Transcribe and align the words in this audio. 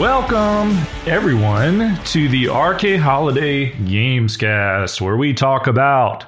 Welcome, 0.00 0.78
everyone, 1.06 2.02
to 2.06 2.26
the 2.30 2.46
RK 2.46 2.98
Holliday 2.98 3.72
Gamescast, 3.72 4.98
where 4.98 5.18
we 5.18 5.34
talk 5.34 5.66
about 5.66 6.24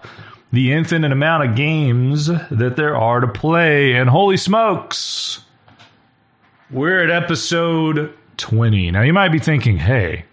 the 0.52 0.72
infinite 0.72 1.10
amount 1.10 1.48
of 1.48 1.56
games 1.56 2.26
that 2.26 2.76
there 2.76 2.94
are 2.94 3.20
to 3.20 3.28
play. 3.28 3.94
And 3.94 4.10
holy 4.10 4.36
smokes, 4.36 5.42
we're 6.70 7.02
at 7.02 7.08
episode 7.08 8.12
20. 8.36 8.90
Now, 8.90 9.00
you 9.00 9.14
might 9.14 9.32
be 9.32 9.38
thinking, 9.38 9.78
hey, 9.78 10.26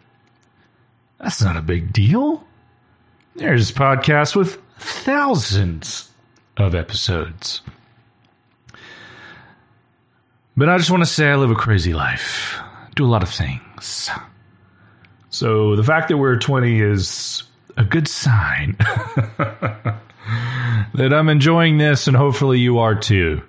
that's 1.17 1.42
not 1.42 1.56
a 1.56 1.62
big 1.62 1.94
deal. 1.94 2.45
There's 3.38 3.72
podcasts 3.72 4.36
with 4.36 4.62
thousands 4.80 6.12
of 6.58 6.76
episodes. 6.76 7.62
But 10.58 10.67
I 10.67 10.78
just 10.78 10.92
want 10.92 11.03
to 11.03 11.09
say 11.09 11.30
I 11.30 11.38
live 11.38 11.52
a 11.52 11.56
crazy 11.56 11.94
life, 11.94 12.59
do 12.96 13.06
a 13.06 13.08
lot 13.08 13.24
of 13.24 13.30
things. 13.30 14.10
So 15.30 15.76
the 15.76 15.84
fact 15.84 16.10
that 16.10 16.18
we're 16.18 16.38
20 16.38 16.82
is 16.82 17.44
a 17.78 17.84
good 17.84 18.08
sign 18.08 18.76
that 20.94 21.14
I'm 21.14 21.30
enjoying 21.30 21.78
this, 21.78 22.08
and 22.08 22.18
hopefully 22.18 22.60
you 22.60 22.80
are 22.80 22.96
too. 22.96 23.42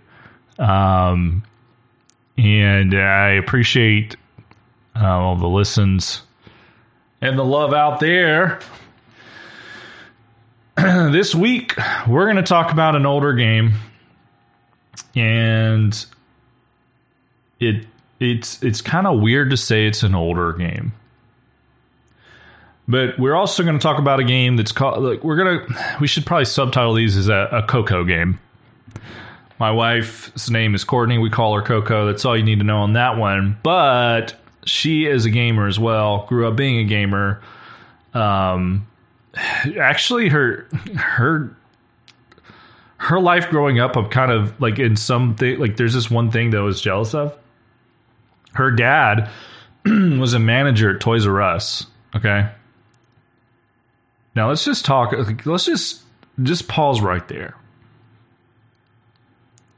Um, 0.59 1.43
and 2.37 2.95
I 2.95 3.31
appreciate 3.33 4.17
uh, 4.95 5.07
all 5.07 5.37
the 5.37 5.49
listens 5.49 6.23
and 7.21 7.39
the 7.39 7.45
love 7.45 7.73
out 7.73 8.01
there. 8.01 8.61
this 10.77 11.35
week, 11.35 11.75
we're 12.09 12.25
going 12.25 12.37
to 12.37 12.43
talk 12.43 12.73
about 12.73 12.97
an 12.97 13.05
older 13.05 13.35
game, 13.35 13.75
and 15.15 16.07
it 17.59 17.87
it's 18.21 18.63
it's 18.63 18.83
kind 18.83 19.07
of 19.07 19.21
weird 19.21 19.51
to 19.51 19.57
say 19.57 19.87
it's 19.87 20.03
an 20.03 20.15
older 20.15 20.53
game. 20.53 20.93
But 22.87 23.19
we're 23.19 23.35
also 23.35 23.63
going 23.63 23.79
to 23.79 23.83
talk 23.83 23.99
about 23.99 24.21
a 24.21 24.25
game 24.25 24.57
that's 24.57 24.73
called 24.73 25.03
like 25.03 25.25
we're 25.25 25.37
gonna 25.37 25.97
we 26.01 26.07
should 26.07 26.27
probably 26.27 26.45
subtitle 26.45 26.95
these 26.95 27.17
as 27.17 27.29
a, 27.29 27.49
a 27.53 27.63
Coco 27.63 28.05
game. 28.05 28.39
My 29.59 29.71
wife's 29.71 30.49
name 30.49 30.75
is 30.75 30.85
Courtney. 30.85 31.19
We 31.19 31.31
call 31.31 31.55
her 31.55 31.63
Coco. 31.63 32.07
That's 32.07 32.25
all 32.25 32.37
you 32.37 32.43
need 32.43 32.61
to 32.61 32.65
know 32.65 32.79
on 32.79 32.95
that 32.95 33.19
one. 33.19 33.59
But 33.63 34.35
she 34.65 35.07
is 35.07 35.25
a 35.25 35.31
gamer 35.31 35.67
as 35.67 35.79
well. 35.79 36.27
Grew 36.29 36.49
up 36.49 36.57
being 36.57 36.79
a 36.79 36.85
gamer. 36.85 37.43
Um, 38.15 38.87
actually, 39.79 40.29
her 40.29 40.67
her 40.97 41.55
her 42.97 43.21
life 43.21 43.49
growing 43.51 43.81
up, 43.81 43.97
I'm 43.97 44.09
kind 44.09 44.33
of 44.33 44.61
like 44.61 44.79
in 44.79 44.97
some 44.97 45.37
thing. 45.37 45.59
Like, 45.59 45.77
there's 45.77 45.95
this 45.95 46.11
one 46.11 46.31
thing 46.31 46.51
that 46.51 46.59
I 46.59 46.63
was 46.63 46.81
jealous 46.81 47.15
of. 47.15 47.37
Her 48.61 48.71
dad 48.71 49.31
was 49.87 50.35
a 50.35 50.39
manager 50.39 50.95
at 50.95 51.01
Toys 51.01 51.27
R 51.27 51.41
Us. 51.41 51.87
Okay. 52.15 52.47
Now 54.37 54.51
let's 54.51 54.67
just 54.67 54.85
talk. 54.85 55.15
Let's 55.47 55.65
just 55.65 56.03
just 56.43 56.69
pause 56.69 57.01
right 57.01 57.27
there. 57.27 57.57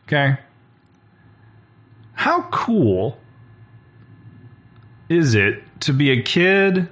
Okay. 0.09 0.37
How 2.15 2.43
cool 2.51 3.21
is 5.09 5.37
it 5.37 5.63
to 5.83 5.93
be 5.93 6.11
a 6.11 6.21
kid 6.21 6.89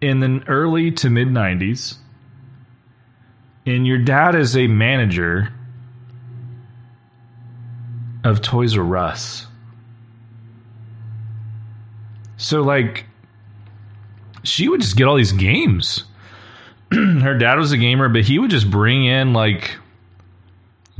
in 0.00 0.20
the 0.20 0.44
early 0.46 0.92
to 0.92 1.10
mid 1.10 1.26
90s 1.26 1.96
and 3.66 3.84
your 3.88 3.98
dad 3.98 4.36
is 4.36 4.56
a 4.56 4.68
manager 4.68 5.52
of 8.22 8.40
Toys 8.40 8.78
R 8.78 8.96
Us? 8.96 9.48
So, 12.36 12.62
like, 12.62 13.06
she 14.42 14.68
would 14.68 14.80
just 14.80 14.96
get 14.96 15.06
all 15.06 15.16
these 15.16 15.32
games. 15.32 16.04
Her 16.92 17.36
dad 17.38 17.56
was 17.56 17.72
a 17.72 17.78
gamer, 17.78 18.08
but 18.08 18.24
he 18.24 18.38
would 18.38 18.50
just 18.50 18.70
bring 18.70 19.04
in, 19.04 19.32
like, 19.32 19.78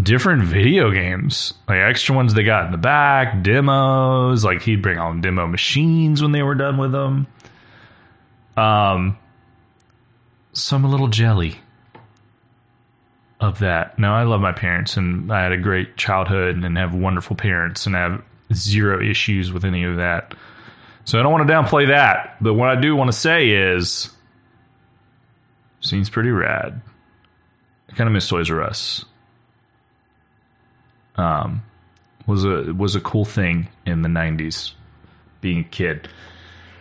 different 0.01 0.43
video 0.43 0.91
games, 0.91 1.55
like 1.69 1.79
extra 1.79 2.15
ones 2.15 2.35
they 2.35 2.43
got 2.43 2.67
in 2.67 2.73
the 2.73 2.79
back, 2.79 3.43
demos. 3.43 4.45
Like 4.45 4.63
he'd 4.63 4.83
bring 4.83 4.99
on 4.99 5.21
demo 5.21 5.47
machines 5.47 6.23
when 6.23 6.33
they 6.33 6.43
were 6.43 6.55
done 6.55 6.79
with 6.79 6.93
them. 6.93 7.27
Um, 8.57 9.19
so 10.53 10.77
I'm 10.77 10.85
a 10.85 10.89
little 10.89 11.09
jelly 11.09 11.61
of 13.41 13.59
that. 13.59 13.99
Now 13.99 14.17
I 14.17 14.23
love 14.23 14.41
my 14.41 14.53
parents, 14.53 14.97
and 14.97 15.31
I 15.31 15.43
had 15.43 15.53
a 15.53 15.59
great 15.59 15.97
childhood, 15.97 16.57
and 16.57 16.79
have 16.79 16.95
wonderful 16.95 17.37
parents, 17.37 17.87
and 17.87 17.97
I 17.97 18.01
have 18.01 18.23
zero 18.55 19.03
issues 19.03 19.53
with 19.53 19.65
any 19.65 19.85
of 19.85 19.97
that. 19.97 20.35
So 21.06 21.19
I 21.19 21.22
don't 21.22 21.33
want 21.33 21.47
to 21.47 21.53
downplay 21.53 21.89
that, 21.89 22.37
but 22.41 22.55
what 22.55 22.69
I 22.69 22.81
do 22.81 22.94
want 22.94 23.11
to 23.11 23.17
say 23.17 23.49
is, 23.49 24.11
seems 25.81 26.11
pretty 26.11 26.31
rad. 26.31 26.81
I 27.89 27.94
kind 27.94 28.09
of 28.09 28.12
miss 28.12 28.28
Toys 28.28 28.50
R 28.50 28.61
Us 28.61 29.05
um, 31.16 31.62
was 32.27 32.45
a 32.45 32.72
was 32.75 32.95
a 32.95 33.00
cool 33.00 33.25
thing 33.25 33.69
in 33.84 34.03
the 34.03 34.09
'90s. 34.09 34.72
Being 35.41 35.61
a 35.61 35.65
kid, 35.65 36.09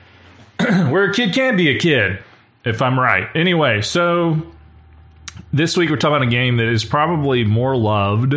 where 0.59 1.03
a 1.03 1.13
kid 1.13 1.33
can 1.33 1.55
be 1.55 1.69
a 1.69 1.77
kid, 1.77 2.23
if 2.63 2.81
I'm 2.81 2.99
right. 2.99 3.27
Anyway, 3.35 3.81
so 3.81 4.41
this 5.53 5.77
week 5.77 5.89
we're 5.89 5.97
talking 5.97 6.15
about 6.15 6.27
a 6.27 6.31
game 6.31 6.57
that 6.57 6.67
is 6.67 6.83
probably 6.83 7.43
more 7.43 7.75
loved 7.75 8.35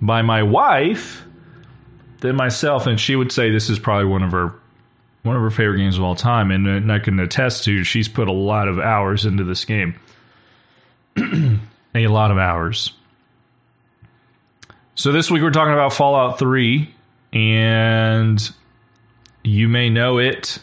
by 0.00 0.22
my 0.22 0.42
wife 0.42 1.24
than 2.20 2.36
myself, 2.36 2.86
and 2.86 2.98
she 2.98 3.14
would 3.14 3.30
say 3.30 3.50
this 3.50 3.70
is 3.70 3.78
probably 3.78 4.06
one 4.06 4.22
of 4.22 4.32
her 4.32 4.54
one 5.22 5.36
of 5.36 5.42
her 5.42 5.50
favorite 5.50 5.78
games 5.78 5.96
of 5.96 6.04
all 6.04 6.14
time, 6.14 6.50
and, 6.50 6.66
and 6.66 6.92
I 6.92 6.98
can 6.98 7.18
attest 7.20 7.64
to 7.64 7.84
she's 7.84 8.08
put 8.08 8.28
a 8.28 8.32
lot 8.32 8.68
of 8.68 8.78
hours 8.78 9.24
into 9.24 9.44
this 9.44 9.64
game, 9.64 9.94
a 11.16 12.06
lot 12.08 12.30
of 12.30 12.38
hours. 12.38 12.92
So 14.94 15.12
this 15.12 15.30
week 15.30 15.42
we're 15.42 15.50
talking 15.50 15.72
about 15.72 15.92
Fallout 15.92 16.38
3, 16.38 16.92
and 17.32 18.52
you 19.44 19.68
may 19.68 19.90
know 19.90 20.18
it 20.18 20.58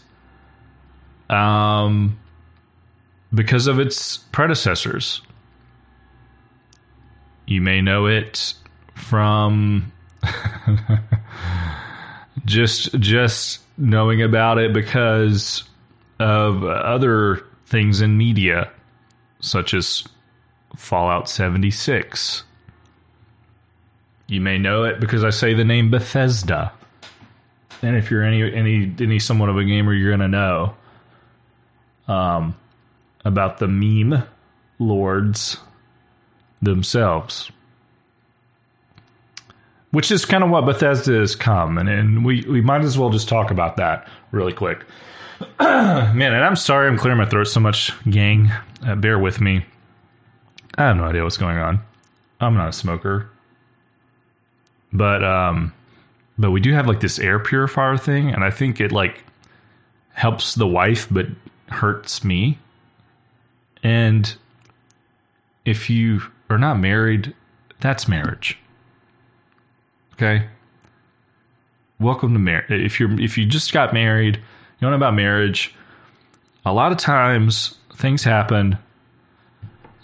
um, 1.30 2.20
because 3.34 3.68
of 3.68 3.80
its 3.80 4.18
predecessors. 4.18 5.22
You 7.48 7.62
may 7.62 7.82
know 7.82 8.06
it 8.06 8.54
from 8.94 9.92
just 12.46 12.94
just 13.00 13.62
knowing 13.80 14.22
about 14.22 14.60
it 14.60 14.74
because 14.74 15.64
of 16.20 16.64
other 16.64 17.44
things 17.66 18.02
in 18.02 18.18
media, 18.18 18.70
such 19.40 19.74
as 19.74 20.04
Fallout 20.76 21.28
76 21.28 22.44
you 24.30 24.40
may 24.40 24.58
know 24.58 24.84
it 24.84 25.00
because 25.00 25.24
I 25.24 25.32
say 25.32 25.54
the 25.54 25.66
name 25.66 25.90
Bethesda. 25.90 26.72
And 27.82 27.96
if 27.96 28.12
you're 28.12 28.24
any 28.24 28.54
any 28.54 28.94
any 29.00 29.20
somewhat 29.20 29.50
of 29.50 29.58
a 29.58 29.64
gamer, 29.64 29.94
you're 29.94 30.12
gonna 30.12 30.28
know 30.28 30.76
um, 32.08 32.56
about 33.26 33.58
the 33.58 33.68
meme 33.68 34.24
lords 34.78 35.58
themselves, 36.62 37.52
which 39.92 40.12
is 40.12 40.26
kind 40.26 40.44
of 40.44 40.50
what 40.50 40.66
Bethesda 40.66 41.14
has 41.14 41.36
come, 41.36 41.78
and, 41.78 41.90
and 41.90 42.26
we 42.26 42.42
we 42.48 42.62
might 42.62 42.82
as 42.82 42.98
well 42.98 43.10
just 43.10 43.30
talk 43.30 43.52
about 43.52 43.78
that 43.78 44.08
really 44.32 44.54
quick. 44.54 44.86
Man, 45.60 46.34
and 46.34 46.44
I'm 46.44 46.56
sorry 46.56 46.88
I'm 46.88 46.98
clearing 46.98 47.18
my 47.18 47.26
throat 47.26 47.46
so 47.46 47.60
much, 47.60 47.92
gang. 48.10 48.52
Uh, 48.86 48.96
bear 48.96 49.18
with 49.18 49.40
me. 49.40 49.66
I 50.78 50.84
have 50.84 50.98
no 50.98 51.04
idea 51.04 51.24
what's 51.24 51.38
going 51.38 51.58
on. 51.58 51.82
I'm 52.40 52.56
not 52.56 52.70
a 52.70 52.74
smoker. 52.74 53.30
But 54.94 55.24
um 55.24 55.74
but 56.38 56.52
we 56.52 56.62
do 56.62 56.74
have 56.74 56.88
like 56.88 57.02
this 57.02 57.20
air 57.20 57.40
purifier 57.40 57.98
thing 57.98 58.30
and 58.30 58.44
I 58.44 58.50
think 58.50 58.80
it 58.80 58.92
like 58.92 59.24
helps 60.14 60.56
the 60.56 60.68
wife 60.68 61.08
but 61.12 61.28
hurts 61.68 62.24
me. 62.24 62.58
And 63.84 64.34
if 65.66 65.90
you 65.90 66.22
are 66.50 66.58
not 66.58 66.80
married, 66.80 67.34
that's 67.82 68.08
marriage. 68.08 68.58
Okay? 70.22 70.46
Welcome 72.02 72.34
to 72.34 72.40
marriage. 72.40 72.70
If 72.70 73.00
you're 73.00 73.18
if 73.22 73.38
you 73.38 73.46
just 73.46 73.72
got 73.72 73.94
married, 73.94 74.36
you 74.36 74.82
don't 74.82 74.92
know 74.92 74.98
about 74.98 75.14
marriage, 75.14 75.74
a 76.66 76.74
lot 76.74 76.92
of 76.92 76.98
times 76.98 77.78
things 77.96 78.22
happen. 78.22 78.78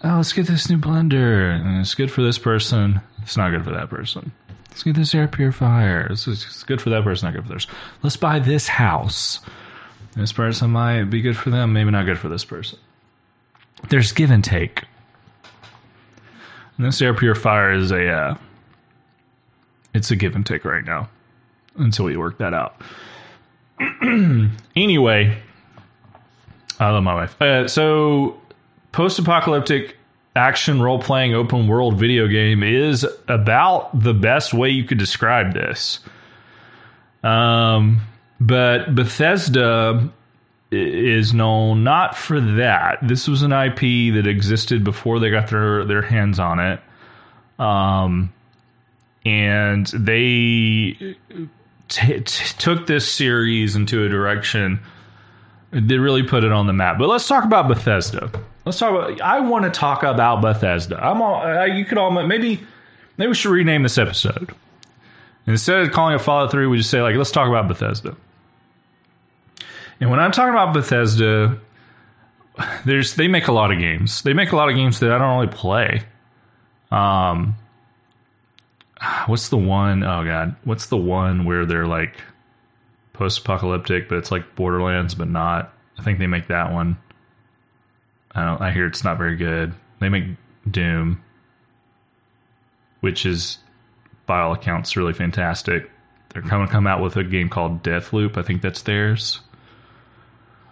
Oh, 0.06 0.16
let's 0.16 0.32
get 0.32 0.48
this 0.48 0.70
new 0.70 0.78
blender. 0.78 1.60
And 1.60 1.82
it's 1.82 1.96
good 1.96 2.10
for 2.10 2.22
this 2.22 2.38
person. 2.38 3.02
It's 3.24 3.36
not 3.36 3.50
good 3.50 3.66
for 3.66 3.72
that 3.72 3.90
person. 3.90 4.32
Let's 4.70 4.84
get 4.84 4.96
this 4.96 5.14
air 5.14 5.28
purifier. 5.28 6.08
It's, 6.10 6.64
good 6.64 6.82
for 6.82 6.92
that 6.92 7.04
person, 7.04 7.28
not 7.28 7.34
good 7.34 7.44
for 7.44 7.50
theirs. 7.50 7.68
Let's 8.02 8.16
buy 8.16 8.40
this 8.40 8.70
house. 8.70 9.42
This 10.16 10.32
person 10.32 10.72
might 10.72 11.06
be 11.06 11.22
good 11.22 11.36
for 11.36 11.50
them, 11.50 11.74
maybe 11.74 11.92
not 11.92 12.06
good 12.06 12.20
for 12.20 12.30
this 12.30 12.46
person. 12.46 12.80
There's 13.90 14.14
give 14.14 14.32
and 14.32 14.44
take. 14.44 14.84
And 16.78 16.86
this 16.86 17.02
air 17.02 17.14
purifier 17.14 17.74
is 17.74 17.92
a 17.92 18.08
uh, 18.08 18.38
it's 19.96 20.12
a 20.12 20.16
give 20.16 20.36
and 20.36 20.46
take 20.46 20.66
right 20.66 20.86
now 20.86 21.10
until 21.78 22.06
we 22.06 22.18
work 22.18 22.38
that 22.38 22.54
out. 22.54 22.82
anyway, 24.76 25.38
I 26.80 26.90
love 26.90 27.04
my 27.04 27.16
wife. 27.16 27.42
Uh, 27.42 27.68
so, 27.68 28.40
post-apocalyptic 28.92 29.98
action 30.36 30.82
role-playing 30.82 31.34
open 31.34 31.68
world 31.68 31.98
video 31.98 32.28
game 32.28 32.62
is 32.62 33.08
about 33.28 33.98
the 33.98 34.14
best 34.14 34.54
way 34.54 34.70
you 34.70 34.84
could 34.84 34.98
describe 34.98 35.54
this. 35.54 36.00
Um, 37.24 38.02
but 38.40 38.94
Bethesda 38.94 40.12
is 40.72 41.34
known 41.34 41.84
not 41.84 42.18
for 42.18 42.40
that. 42.42 43.00
This 43.02 43.28
was 43.28 43.44
an 43.44 43.54
IP 43.54 44.14
that 44.14 44.28
existed 44.28 44.84
before 44.84 45.20
they 45.20 45.32
got 45.32 45.50
their 45.50 45.86
their 45.86 46.02
hands 46.02 46.38
on 46.40 46.60
it. 46.60 46.82
Um, 47.58 48.34
and 49.26 49.88
they 49.88 51.16
t- 51.90 52.20
t- 52.20 52.22
took 52.58 52.88
this 52.88 53.12
series 53.12 53.76
into 53.76 54.04
a 54.06 54.10
direction 54.10 54.80
that 55.72 56.00
really 56.00 56.24
put 56.24 56.44
it 56.44 56.52
on 56.52 56.68
the 56.68 56.74
map. 56.74 56.98
But 56.98 57.10
let's 57.10 57.28
talk 57.28 57.44
about 57.44 57.68
Bethesda. 57.68 58.32
Let's 58.66 58.80
talk 58.80 58.92
about. 58.92 59.22
I 59.22 59.42
want 59.42 59.66
to 59.66 59.72
talk 59.72 60.04
about 60.04 60.42
Bethesda. 60.42 61.04
I'm 61.04 61.22
all. 61.22 61.68
You 61.68 61.86
could 61.86 61.98
all 61.98 62.12
maybe 62.12 62.62
maybe 63.18 63.30
we 63.30 63.36
should 63.36 63.52
rename 63.52 63.84
this 63.84 63.98
episode. 63.98 64.52
Instead 65.48 65.82
of 65.82 65.92
calling 65.92 66.16
it 66.16 66.22
Fallout 66.22 66.52
Three, 66.52 66.66
we 66.66 66.78
just 66.78 66.90
say 66.90 67.02
like 67.02 67.16
let's 67.16 67.32
talk 67.32 67.48
about 67.48 67.68
Bethesda. 67.68 68.16
And 70.00 70.10
when 70.10 70.20
I'm 70.20 70.32
talking 70.32 70.54
about 70.54 70.74
Bethesda, 70.74 71.60
there's 72.86 73.16
they 73.16 73.28
make 73.28 73.48
a 73.48 73.52
lot 73.52 73.72
of 73.72 73.80
games. 73.80 74.24
They 74.24 74.34
make 74.34 74.52
a 74.52 74.56
lot 74.56 74.70
of 74.70 74.76
games 74.76 75.00
that 75.00 75.12
I 75.12 75.18
don't 75.18 75.40
really 75.40 75.54
play. 75.54 76.02
Um, 76.92 77.56
what's 79.28 79.50
the 79.50 79.58
one? 79.58 80.04
Oh 80.04 80.24
god, 80.24 80.56
what's 80.64 80.88
the 80.88 80.98
one 80.98 81.46
where 81.46 81.66
they're 81.66 81.88
like 81.88 82.22
post-apocalyptic, 83.14 84.10
but 84.10 84.18
it's 84.18 84.32
like 84.32 84.56
Borderlands, 84.56 85.16
but 85.16 85.30
not. 85.30 85.74
I 85.98 86.04
think 86.04 86.20
they 86.20 86.28
make 86.28 86.48
that 86.48 86.72
one. 86.74 86.98
I 88.32 88.46
don't. 88.46 88.62
I 88.62 88.72
hear 88.72 88.86
it's 88.86 89.04
not 89.04 89.18
very 89.18 89.36
good. 89.36 89.74
They 90.00 90.10
make 90.10 90.26
Doom, 90.70 91.24
which 93.00 93.26
is 93.26 93.60
by 94.26 94.40
all 94.40 94.54
accounts 94.54 94.98
really 94.98 95.14
fantastic. 95.14 95.90
They're 96.30 96.42
coming 96.42 96.68
to 96.68 96.74
come 96.74 96.88
out 96.88 97.02
with 97.02 97.16
a 97.16 97.24
game 97.24 97.50
called 97.50 97.82
Deathloop. 97.84 98.38
I 98.38 98.42
think 98.42 98.62
that's 98.62 98.82
theirs. 98.82 99.40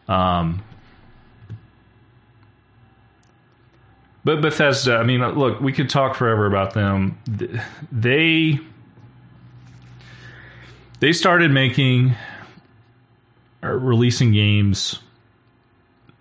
Um, 0.10 0.62
but 4.24 4.42
Bethesda, 4.42 4.96
I 4.96 5.04
mean, 5.04 5.22
look, 5.22 5.60
we 5.60 5.74
could 5.74 5.90
talk 5.90 6.16
forever 6.16 6.46
about 6.46 6.74
them. 6.74 7.18
They 7.92 8.60
they 11.00 11.14
started 11.14 11.52
making 11.52 12.16
or 13.62 13.78
releasing 13.78 14.32
games 14.32 15.00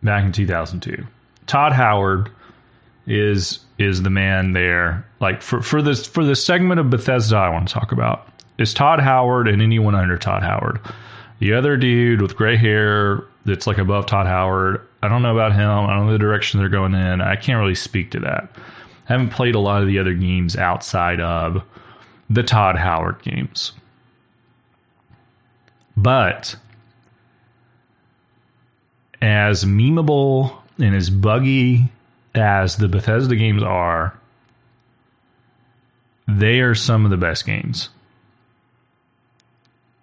back 0.03 0.25
in 0.25 0.33
2002. 0.33 1.07
Todd 1.47 1.73
Howard 1.73 2.31
is 3.07 3.61
is 3.79 4.03
the 4.03 4.11
man 4.11 4.53
there. 4.53 5.07
Like 5.21 5.43
for 5.43 5.63
for 5.63 5.83
this 5.83 6.07
for 6.07 6.25
this 6.25 6.45
segment 6.45 6.81
of 6.81 6.91
Bethesda, 6.91 7.37
I 7.37 7.51
want 7.51 7.69
to 7.69 7.75
talk 7.75 7.93
about 7.93 8.29
is 8.59 8.75
Todd 8.75 9.01
Howard 9.01 9.49
and 9.49 9.63
anyone 9.63 9.95
under 9.95 10.19
Todd 10.19 10.43
Howard. 10.43 10.81
The 11.39 11.53
other 11.53 11.77
dude 11.77 12.23
with 12.23 12.37
gray 12.37 12.57
hair 12.57 13.25
that's 13.45 13.67
like 13.67 13.79
above 13.79 14.07
Todd 14.07 14.27
Howard. 14.27 14.87
I 15.03 15.09
don't 15.09 15.23
know 15.23 15.33
about 15.33 15.53
him. 15.53 15.69
I 15.69 15.97
don't 15.97 16.07
know 16.07 16.13
the 16.13 16.19
direction 16.19 16.61
they're 16.61 16.69
going 16.69 16.95
in. 16.95 17.21
I 17.21 17.35
can't 17.37 17.59
really 17.59 17.75
speak 17.75 18.13
to 18.13 18.21
that. 18.21 18.49
I 19.09 19.13
haven't 19.13 19.31
played 19.31 19.57
a 19.57 19.61
lot 19.61 19.83
of 19.83 19.89
the 19.89 19.99
other 19.99 20.15
games 20.15 20.57
outside 20.57 21.21
of 21.21 21.63
the 22.31 22.43
Todd 22.43 22.77
Howard 22.77 23.21
games. 23.23 23.73
But 25.97 26.55
as 29.21 29.65
memeable 29.65 30.57
and 30.79 30.95
as 30.95 31.11
buggy 31.11 31.91
as 32.35 32.77
the 32.77 32.89
Bethesda 32.89 33.37
games 33.37 33.63
are, 33.63 34.17
they 36.29 36.61
are 36.61 36.75
some 36.75 37.05
of 37.05 37.11
the 37.11 37.17
best 37.17 37.45
games. 37.45 37.89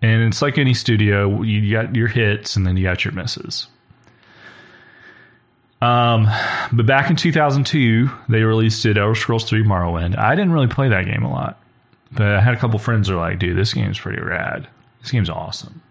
And 0.02 0.24
it's 0.24 0.42
like 0.42 0.58
any 0.58 0.74
studio, 0.74 1.42
you 1.42 1.72
got 1.72 1.96
your 1.96 2.08
hits 2.08 2.56
and 2.56 2.66
then 2.66 2.78
you 2.78 2.84
got 2.84 3.04
your 3.04 3.14
misses. 3.14 3.68
Um, 5.82 6.28
but 6.74 6.86
back 6.86 7.10
in 7.10 7.16
2002, 7.16 8.10
they 8.28 8.44
released 8.44 8.86
it 8.86 8.98
Elder 8.98 9.16
Scrolls 9.16 9.46
3 9.46 9.64
Morrowind. 9.64 10.18
I 10.18 10.36
didn't 10.36 10.52
really 10.52 10.68
play 10.68 10.90
that 10.90 11.06
game 11.06 11.24
a 11.24 11.32
lot, 11.32 11.58
but 12.12 12.28
I 12.28 12.42
had 12.42 12.54
a 12.54 12.58
couple 12.58 12.80
friends 12.80 13.08
who 13.08 13.16
are 13.16 13.30
like, 13.30 13.40
dude, 13.40 13.58
this 13.58 13.74
game's 13.74 14.00
pretty 14.00 14.22
rad. 14.22 14.68
This 15.02 15.12
game's 15.12 15.30
awesome. 15.30 15.82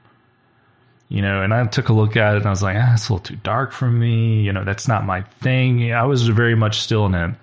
You 1.08 1.22
know, 1.22 1.42
and 1.42 1.54
I 1.54 1.64
took 1.66 1.88
a 1.88 1.94
look 1.94 2.18
at 2.18 2.34
it 2.34 2.38
and 2.38 2.46
I 2.46 2.50
was 2.50 2.62
like, 2.62 2.76
ah, 2.78 2.92
it's 2.92 3.08
a 3.08 3.14
little 3.14 3.24
too 3.24 3.36
dark 3.36 3.72
for 3.72 3.90
me. 3.90 4.42
You 4.42 4.52
know, 4.52 4.64
that's 4.64 4.88
not 4.88 5.06
my 5.06 5.22
thing. 5.22 5.90
I 5.90 6.04
was 6.04 6.28
very 6.28 6.54
much 6.54 6.80
still 6.80 7.06
in 7.06 7.14
a 7.14 7.34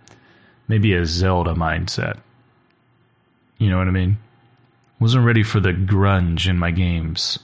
maybe 0.68 0.94
a 0.94 1.04
Zelda 1.06 1.56
mindset. 1.56 2.20
You 3.58 3.72
know 3.72 3.80
what 3.80 3.88
I 3.88 3.92
mean? 3.92 4.18
Wasn't 5.00 5.26
ready 5.26 5.42
for 5.42 5.60
the 5.60 5.72
grunge 5.72 6.48
in 6.48 6.60
my 6.60 6.70
games. 6.70 7.40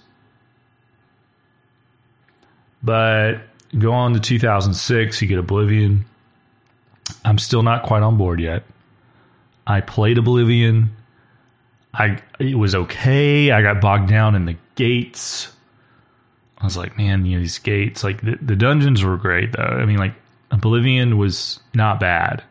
But 2.83 3.41
go 3.77 3.91
on 3.91 4.13
to 4.13 4.19
2006, 4.19 5.21
you 5.21 5.27
get 5.27 5.39
Oblivion. 5.39 6.05
I'm 7.25 7.37
still 7.37 7.63
not 7.63 7.83
quite 7.83 8.03
on 8.03 8.17
board 8.17 8.39
yet. 8.39 8.63
I 9.67 9.81
played 9.81 10.17
Oblivion. 10.17 10.95
I 11.93 12.21
it 12.39 12.55
was 12.55 12.73
okay. 12.73 13.51
I 13.51 13.61
got 13.61 13.81
bogged 13.81 14.09
down 14.09 14.35
in 14.35 14.45
the 14.45 14.55
gates. 14.75 15.51
I 16.57 16.65
was 16.65 16.77
like, 16.77 16.97
man, 16.97 17.25
you 17.25 17.37
know, 17.37 17.41
these 17.41 17.57
gates, 17.57 18.03
like 18.03 18.21
the, 18.21 18.37
the 18.41 18.55
dungeons 18.55 19.03
were 19.03 19.17
great 19.17 19.51
though. 19.53 19.63
I 19.63 19.85
mean, 19.85 19.97
like 19.97 20.13
Oblivion 20.51 21.17
was 21.17 21.59
not 21.73 21.99
bad. 21.99 22.43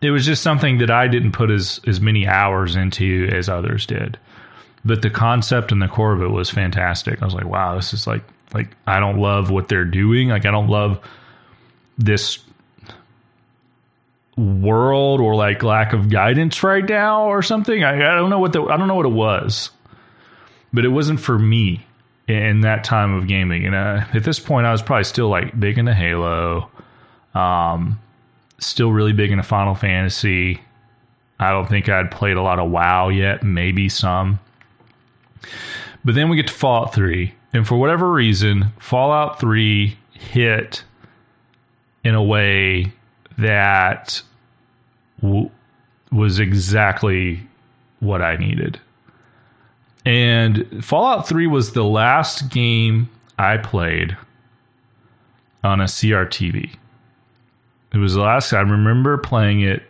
It 0.00 0.10
was 0.10 0.24
just 0.24 0.42
something 0.42 0.78
that 0.78 0.90
I 0.90 1.08
didn't 1.08 1.32
put 1.32 1.50
as 1.50 1.80
as 1.86 2.00
many 2.00 2.26
hours 2.26 2.76
into 2.76 3.28
as 3.32 3.48
others 3.48 3.86
did 3.86 4.18
but 4.84 5.02
the 5.02 5.10
concept 5.10 5.72
and 5.72 5.82
the 5.82 5.88
core 5.88 6.12
of 6.12 6.22
it 6.22 6.30
was 6.30 6.50
fantastic. 6.50 7.20
I 7.20 7.24
was 7.24 7.34
like, 7.34 7.46
wow, 7.46 7.76
this 7.76 7.92
is 7.92 8.06
like 8.06 8.22
like 8.52 8.76
I 8.86 9.00
don't 9.00 9.18
love 9.18 9.50
what 9.50 9.68
they're 9.68 9.84
doing. 9.84 10.28
Like 10.28 10.46
I 10.46 10.50
don't 10.50 10.68
love 10.68 11.00
this 11.98 12.38
world 14.36 15.20
or 15.20 15.34
like 15.34 15.62
lack 15.62 15.92
of 15.92 16.08
guidance 16.10 16.62
right 16.62 16.88
now 16.88 17.24
or 17.24 17.42
something. 17.42 17.82
I, 17.82 17.96
I 17.96 18.14
don't 18.14 18.30
know 18.30 18.38
what 18.38 18.52
the 18.52 18.62
I 18.62 18.76
don't 18.76 18.88
know 18.88 18.94
what 18.94 19.06
it 19.06 19.12
was, 19.12 19.70
but 20.72 20.84
it 20.84 20.88
wasn't 20.88 21.20
for 21.20 21.38
me 21.38 21.84
in 22.28 22.60
that 22.60 22.84
time 22.84 23.14
of 23.14 23.26
gaming. 23.26 23.66
And 23.66 23.74
uh, 23.74 24.04
at 24.12 24.22
this 24.22 24.38
point, 24.38 24.66
I 24.66 24.72
was 24.72 24.82
probably 24.82 25.04
still 25.04 25.28
like 25.28 25.58
big 25.58 25.78
into 25.78 25.94
Halo, 25.94 26.70
um, 27.34 27.98
still 28.58 28.92
really 28.92 29.12
big 29.12 29.30
into 29.30 29.42
Final 29.42 29.74
Fantasy. 29.74 30.60
I 31.40 31.50
don't 31.50 31.68
think 31.68 31.88
I'd 31.88 32.10
played 32.10 32.36
a 32.36 32.42
lot 32.42 32.58
of 32.58 32.70
WoW 32.70 33.08
yet, 33.08 33.42
maybe 33.42 33.88
some. 33.88 34.40
But 36.04 36.14
then 36.14 36.28
we 36.28 36.36
get 36.36 36.48
to 36.48 36.52
Fallout 36.52 36.94
3, 36.94 37.32
and 37.52 37.66
for 37.66 37.76
whatever 37.76 38.10
reason, 38.12 38.72
Fallout 38.78 39.40
3 39.40 39.96
hit 40.12 40.84
in 42.04 42.14
a 42.14 42.22
way 42.22 42.92
that 43.38 44.20
w- 45.22 45.50
was 46.12 46.38
exactly 46.38 47.46
what 48.00 48.22
I 48.22 48.36
needed. 48.36 48.80
And 50.04 50.84
Fallout 50.84 51.28
3 51.28 51.46
was 51.46 51.72
the 51.72 51.84
last 51.84 52.50
game 52.50 53.08
I 53.38 53.56
played 53.58 54.16
on 55.64 55.80
a 55.80 55.84
CRTV. 55.84 56.70
It 57.92 57.98
was 57.98 58.14
the 58.14 58.20
last 58.20 58.52
I 58.52 58.60
remember 58.60 59.16
playing 59.18 59.62
it 59.62 59.82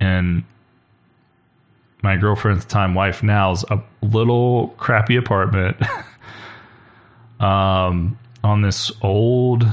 and 0.00 0.44
my 2.02 2.16
girlfriend's 2.16 2.64
time, 2.64 2.94
wife 2.94 3.22
now's 3.22 3.64
a 3.64 3.82
little 4.02 4.68
crappy 4.78 5.16
apartment 5.16 5.76
um, 7.40 8.18
on 8.42 8.62
this 8.62 8.92
old 9.02 9.66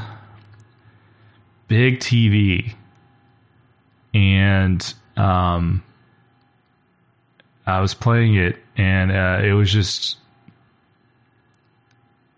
big 1.67 1.99
TV. 1.99 2.73
And 4.13 4.93
um, 5.17 5.83
I 7.65 7.81
was 7.81 7.93
playing 7.93 8.35
it, 8.35 8.57
and 8.77 9.11
uh, 9.11 9.41
it 9.43 9.53
was 9.53 9.71
just. 9.71 10.17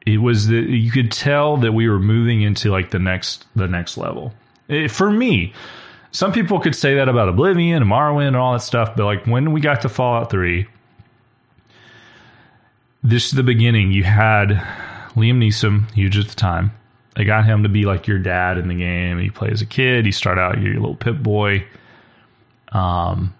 It 0.06 0.20
was 0.20 0.48
the 0.48 0.56
you 0.56 0.90
could 0.90 1.12
tell 1.12 1.58
that 1.58 1.74
we 1.74 1.90
were 1.90 2.00
moving 2.00 2.42
into 2.42 2.72
like 2.72 2.92
the 2.92 3.00
next 3.00 3.46
the 3.56 3.68
next 3.68 3.98
level. 3.98 4.34
It, 4.70 4.90
for 4.90 5.12
me, 5.12 5.54
some 6.12 6.32
people 6.32 6.60
could 6.60 6.76
say 6.76 6.96
that 6.96 7.10
about 7.10 7.30
Oblivion 7.30 7.82
and 7.82 7.92
Morrowind 7.92 8.28
and 8.28 8.36
all 8.36 8.54
that 8.54 8.62
stuff, 8.62 8.96
but 8.96 9.06
like 9.06 9.28
when 9.28 9.52
we 9.52 9.62
got 9.62 9.82
to 9.82 9.90
Fallout 9.90 10.32
3, 10.32 10.66
this 13.04 13.28
is 13.28 13.32
the 13.32 13.44
beginning. 13.44 13.92
You 13.92 14.04
had 14.04 14.66
Liam 15.18 15.40
Neeson, 15.40 15.92
huge 15.94 16.18
at 16.18 16.28
the 16.28 16.36
time. 16.36 16.72
They 17.16 17.26
got 17.26 17.46
him 17.46 17.64
to 17.64 17.70
be 17.70 17.86
like 17.86 18.06
your 18.08 18.20
dad 18.20 18.60
in 18.60 18.68
the 18.68 18.76
game. 18.76 19.20
You 19.20 19.32
play 19.32 19.50
as 19.50 19.62
a 19.62 19.66
kid. 19.66 20.06
You 20.06 20.12
start 20.12 20.38
out 20.38 20.62
you're 20.62 20.74
your 20.74 20.80
little 20.80 20.96
pip 20.96 21.18
boy. 21.18 21.66
Um, 22.72 23.34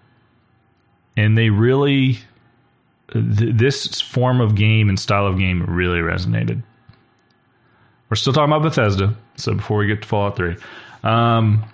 and 1.16 1.38
they 1.38 1.50
really, 1.50 2.18
th- 3.12 3.54
this 3.54 4.00
form 4.00 4.40
of 4.40 4.56
game 4.56 4.88
and 4.88 4.98
style 4.98 5.28
of 5.28 5.38
game 5.38 5.62
really 5.62 6.00
resonated. 6.00 6.60
We're 8.10 8.16
still 8.16 8.32
talking 8.32 8.52
about 8.52 8.62
Bethesda. 8.62 9.14
So 9.36 9.54
before 9.54 9.78
we 9.78 9.86
get 9.86 10.02
to 10.02 10.08
Fallout 10.08 10.36
3. 10.36 10.56
Um, 11.04 11.64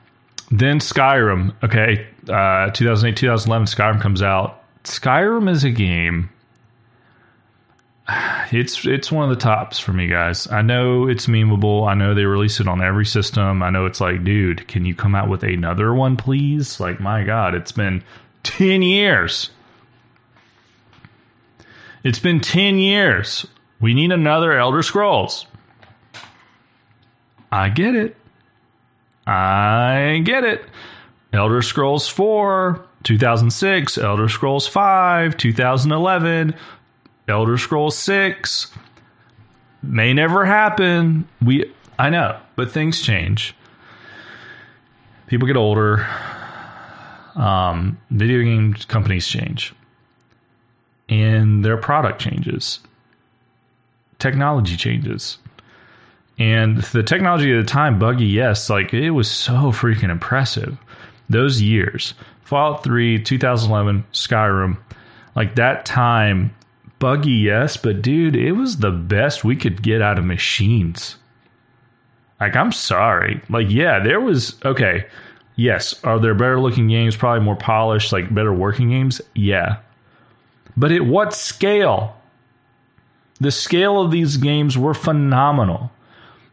then 0.50 0.80
Skyrim. 0.80 1.54
Okay. 1.62 2.06
Uh, 2.28 2.70
2008, 2.70 3.16
2011, 3.16 3.66
Skyrim 3.66 4.00
comes 4.02 4.20
out. 4.20 4.62
Skyrim 4.84 5.48
is 5.48 5.64
a 5.64 5.70
game. 5.70 6.28
It's 8.52 8.86
it's 8.86 9.10
one 9.10 9.28
of 9.28 9.36
the 9.36 9.40
tops 9.40 9.78
for 9.78 9.92
me, 9.92 10.08
guys. 10.08 10.46
I 10.48 10.62
know 10.62 11.08
it's 11.08 11.26
memeable. 11.26 11.88
I 11.88 11.94
know 11.94 12.14
they 12.14 12.24
release 12.24 12.60
it 12.60 12.68
on 12.68 12.82
every 12.82 13.06
system. 13.06 13.62
I 13.62 13.70
know 13.70 13.86
it's 13.86 14.00
like, 14.00 14.24
dude, 14.24 14.66
can 14.68 14.84
you 14.84 14.94
come 14.94 15.14
out 15.14 15.28
with 15.28 15.42
another 15.42 15.94
one, 15.94 16.16
please? 16.16 16.80
Like, 16.80 17.00
my 17.00 17.24
God, 17.24 17.54
it's 17.54 17.72
been 17.72 18.02
ten 18.42 18.82
years. 18.82 19.50
It's 22.02 22.18
been 22.18 22.40
ten 22.40 22.78
years. 22.78 23.46
We 23.80 23.94
need 23.94 24.12
another 24.12 24.52
Elder 24.52 24.82
Scrolls. 24.82 25.46
I 27.50 27.68
get 27.68 27.94
it. 27.94 28.16
I 29.26 30.22
get 30.24 30.44
it. 30.44 30.64
Elder 31.32 31.62
Scrolls 31.62 32.06
4, 32.08 32.84
2006, 33.02 33.98
Elder 33.98 34.28
Scrolls 34.28 34.68
5, 34.68 35.36
2011, 35.36 36.54
Elder 37.28 37.56
Scrolls 37.56 37.96
6 37.98 38.70
may 39.82 40.12
never 40.12 40.44
happen. 40.44 41.28
We 41.42 41.72
I 41.98 42.10
know, 42.10 42.38
but 42.56 42.70
things 42.70 43.00
change. 43.00 43.54
People 45.26 45.46
get 45.46 45.56
older. 45.56 46.06
Um, 47.34 47.98
video 48.10 48.42
game 48.42 48.74
companies 48.74 49.26
change. 49.26 49.74
And 51.08 51.64
their 51.64 51.76
product 51.76 52.20
changes. 52.20 52.80
Technology 54.18 54.76
changes. 54.76 55.38
And 56.38 56.78
the 56.78 57.02
technology 57.02 57.52
at 57.52 57.64
the 57.64 57.70
time, 57.70 57.98
buggy, 57.98 58.26
yes, 58.26 58.68
like 58.68 58.92
it 58.92 59.10
was 59.10 59.30
so 59.30 59.52
freaking 59.70 60.10
impressive. 60.10 60.76
Those 61.28 61.62
years, 61.62 62.14
Fallout 62.42 62.82
3, 62.82 63.22
2011, 63.22 64.04
Skyrim, 64.12 64.78
like 65.36 65.54
that 65.56 65.86
time, 65.86 66.54
buggy, 66.98 67.30
yes, 67.30 67.76
but 67.76 68.02
dude, 68.02 68.36
it 68.36 68.52
was 68.52 68.78
the 68.78 68.90
best 68.90 69.44
we 69.44 69.56
could 69.56 69.82
get 69.82 70.02
out 70.02 70.18
of 70.18 70.24
machines. 70.24 71.16
Like, 72.40 72.56
I'm 72.56 72.72
sorry. 72.72 73.40
Like, 73.48 73.70
yeah, 73.70 74.00
there 74.00 74.20
was, 74.20 74.56
okay, 74.64 75.06
yes, 75.56 76.02
are 76.04 76.18
there 76.18 76.34
better 76.34 76.60
looking 76.60 76.88
games, 76.88 77.16
probably 77.16 77.44
more 77.44 77.56
polished, 77.56 78.12
like 78.12 78.34
better 78.34 78.52
working 78.52 78.90
games? 78.90 79.20
Yeah. 79.34 79.76
But 80.76 80.92
at 80.92 81.02
what 81.02 81.32
scale? 81.34 82.16
The 83.40 83.50
scale 83.50 84.00
of 84.00 84.10
these 84.10 84.36
games 84.36 84.76
were 84.76 84.94
phenomenal 84.94 85.90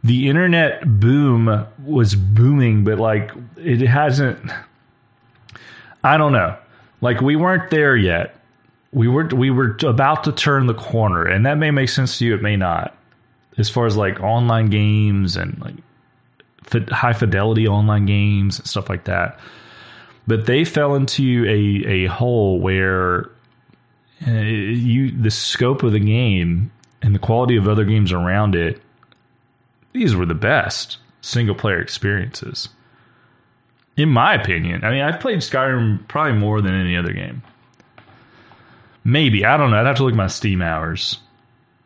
the 0.03 0.29
internet 0.29 0.99
boom 0.99 1.65
was 1.85 2.15
booming, 2.15 2.83
but 2.83 2.97
like 2.97 3.31
it 3.57 3.81
hasn't. 3.81 4.39
I 6.03 6.17
don't 6.17 6.31
know. 6.31 6.57
Like 7.01 7.21
we 7.21 7.35
weren't 7.35 7.69
there 7.69 7.95
yet. 7.95 8.35
We 8.93 9.07
were 9.07 9.27
we 9.27 9.51
were 9.51 9.77
about 9.83 10.23
to 10.25 10.31
turn 10.31 10.67
the 10.67 10.73
corner, 10.73 11.25
and 11.25 11.45
that 11.45 11.57
may 11.57 11.71
make 11.71 11.89
sense 11.89 12.17
to 12.17 12.25
you. 12.25 12.35
It 12.35 12.41
may 12.41 12.57
not. 12.57 12.95
As 13.57 13.69
far 13.69 13.85
as 13.85 13.97
like 13.97 14.19
online 14.21 14.69
games 14.69 15.35
and 15.35 15.59
like 15.61 16.89
high 16.89 17.13
fidelity 17.13 17.67
online 17.67 18.05
games 18.05 18.59
and 18.59 18.67
stuff 18.67 18.89
like 18.89 19.05
that, 19.05 19.39
but 20.27 20.45
they 20.45 20.65
fell 20.65 20.95
into 20.95 21.45
a 21.47 21.89
a 21.89 22.05
hole 22.07 22.59
where 22.59 23.29
uh, 24.27 24.31
you 24.31 25.11
the 25.11 25.31
scope 25.31 25.83
of 25.83 25.91
the 25.91 25.99
game 25.99 26.71
and 27.01 27.15
the 27.15 27.19
quality 27.19 27.55
of 27.55 27.67
other 27.67 27.85
games 27.85 28.11
around 28.11 28.55
it 28.55 28.81
these 29.93 30.15
were 30.15 30.25
the 30.25 30.33
best 30.33 30.97
single 31.21 31.55
player 31.55 31.79
experiences. 31.79 32.69
In 33.97 34.09
my 34.09 34.33
opinion. 34.33 34.83
I 34.83 34.91
mean, 34.91 35.01
I've 35.01 35.19
played 35.19 35.39
Skyrim 35.39 36.07
probably 36.07 36.33
more 36.33 36.61
than 36.61 36.73
any 36.73 36.95
other 36.95 37.13
game. 37.13 37.43
Maybe. 39.03 39.45
I 39.45 39.57
don't 39.57 39.71
know. 39.71 39.77
I'd 39.77 39.87
have 39.87 39.97
to 39.97 40.03
look 40.03 40.13
at 40.13 40.17
my 40.17 40.27
Steam 40.27 40.61
hours. 40.61 41.19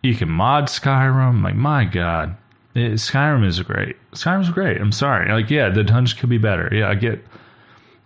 You 0.01 0.15
can 0.15 0.29
mod 0.29 0.65
Skyrim. 0.65 1.43
Like, 1.43 1.55
my 1.55 1.85
God. 1.85 2.35
It, 2.73 2.93
Skyrim 2.93 3.45
is 3.45 3.59
great. 3.61 3.95
Skyrim's 4.11 4.49
great. 4.49 4.81
I'm 4.81 4.91
sorry. 4.91 5.31
Like, 5.31 5.49
yeah, 5.49 5.69
the 5.69 5.83
dungeons 5.83 6.13
could 6.13 6.29
be 6.29 6.37
better. 6.37 6.69
Yeah, 6.71 6.89
I 6.89 6.95
get 6.95 7.25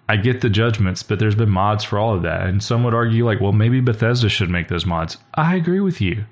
I 0.08 0.16
get 0.16 0.42
the 0.42 0.50
judgments, 0.50 1.04
but 1.04 1.20
there's 1.20 1.36
been 1.36 1.50
mods 1.50 1.84
for 1.84 2.00
all 2.00 2.16
of 2.16 2.24
that. 2.24 2.48
And 2.48 2.64
some 2.64 2.84
would 2.84 2.96
argue, 2.96 3.26
like, 3.26 3.42
well, 3.42 3.52
maybe 3.52 3.80
Bethesda 3.80 4.30
should 4.30 4.50
make 4.50 4.68
those 4.68 4.86
mods. 4.86 5.18
I 5.36 5.56
agree 5.56 5.82
with 5.82 6.02
you. 6.02 6.26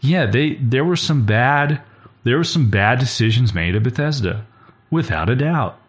Yeah, 0.00 0.26
they 0.26 0.54
there 0.54 0.84
were 0.84 0.96
some 0.96 1.26
bad 1.26 1.82
there 2.24 2.36
were 2.36 2.44
some 2.44 2.68
bad 2.70 2.98
decisions 2.98 3.54
made 3.54 3.74
at 3.74 3.82
Bethesda, 3.82 4.46
without 4.90 5.30
a 5.30 5.36
doubt. 5.36 5.80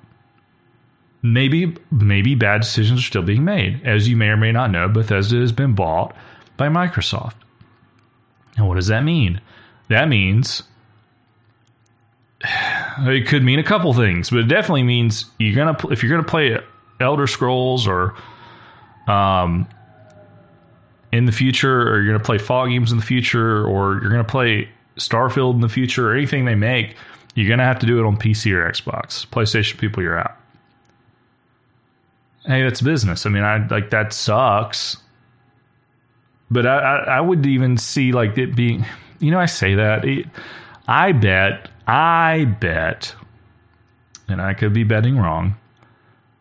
Maybe 1.22 1.76
maybe 1.92 2.36
bad 2.36 2.62
decisions 2.62 3.02
are 3.02 3.04
still 3.04 3.24
being 3.24 3.44
made. 3.44 3.82
As 3.86 4.08
you 4.08 4.16
may 4.16 4.28
or 4.28 4.38
may 4.38 4.52
not 4.52 4.72
know, 4.72 4.88
Bethesda 4.88 5.38
has 5.38 5.52
been 5.52 5.76
bought 5.76 6.16
by 6.56 6.70
Microsoft. 6.70 7.36
And 8.58 8.68
what 8.68 8.76
does 8.76 8.88
that 8.88 9.04
mean? 9.04 9.42
That 9.90 10.08
means 10.08 10.64
it 12.44 13.28
could 13.28 13.44
mean 13.44 13.60
a 13.60 13.64
couple 13.64 13.94
things, 13.94 14.30
but 14.30 14.40
it 14.40 14.48
definitely 14.48 14.84
means 14.84 15.26
you're 15.40 15.56
gonna 15.56 15.78
if 15.92 16.04
you're 16.04 16.12
gonna 16.12 16.24
play 16.24 16.58
Elder 17.00 17.28
Scrolls 17.28 17.88
or 17.88 18.16
um 19.08 19.68
in 21.12 21.26
the 21.26 21.32
future, 21.32 21.82
or 21.82 22.02
you're 22.02 22.14
gonna 22.14 22.24
play 22.24 22.38
Fall 22.38 22.68
games 22.68 22.92
in 22.92 22.98
the 22.98 23.06
future, 23.06 23.66
or 23.66 24.00
you're 24.02 24.12
gonna 24.12 24.24
play 24.24 24.70
Starfield 24.98 25.56
in 25.56 25.62
the 25.62 25.70
future 25.70 26.10
or 26.10 26.14
anything 26.14 26.46
they 26.46 26.56
make, 26.56 26.96
you're 27.36 27.56
to 27.56 27.64
have 27.64 27.80
to 27.80 27.86
do 27.86 28.00
it 28.00 28.06
on 28.06 28.18
PC 28.18 28.52
or 28.52 28.70
Xbox. 28.70 29.26
PlayStation 29.28 29.78
people, 29.78 30.04
you're 30.04 30.20
out. 30.20 30.39
Hey, 32.46 32.64
that's 32.64 32.82
business. 32.82 33.26
I 33.26 33.30
mean, 33.30 33.44
I 33.44 33.66
like 33.68 33.90
that 33.90 34.14
sucks. 34.14 34.98
But 36.52 36.66
I, 36.66 36.78
I, 36.78 36.96
I 37.18 37.22
would 37.22 37.46
even 37.46 37.78
see 37.78 38.12
like 38.12 38.38
it 38.38 38.56
being, 38.56 38.86
you 39.20 39.32
know, 39.32 39.40
I 39.40 39.46
say 39.46 39.76
that. 39.76 40.06
It, 40.06 40.26
I 40.88 41.12
bet, 41.12 41.70
I 41.88 42.46
bet, 42.60 43.14
and 44.28 44.42
I 44.42 44.54
could 44.54 44.74
be 44.74 44.84
betting 44.84 45.18
wrong. 45.18 45.56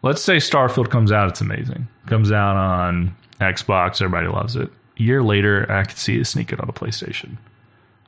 Let's 0.02 0.22
say 0.22 0.36
Starfield 0.36 0.90
comes 0.90 1.12
out, 1.12 1.28
it's 1.28 1.40
amazing. 1.40 1.86
Comes 2.06 2.32
out 2.32 2.56
on 2.56 3.14
Xbox, 3.40 4.00
everybody 4.00 4.28
loves 4.28 4.56
it. 4.56 4.70
A 4.98 5.02
year 5.02 5.22
later, 5.22 5.70
I 5.70 5.84
could 5.84 5.98
see 5.98 6.18
it 6.18 6.26
sneaking 6.26 6.60
on 6.60 6.68
a 6.68 6.72
PlayStation. 6.72 7.36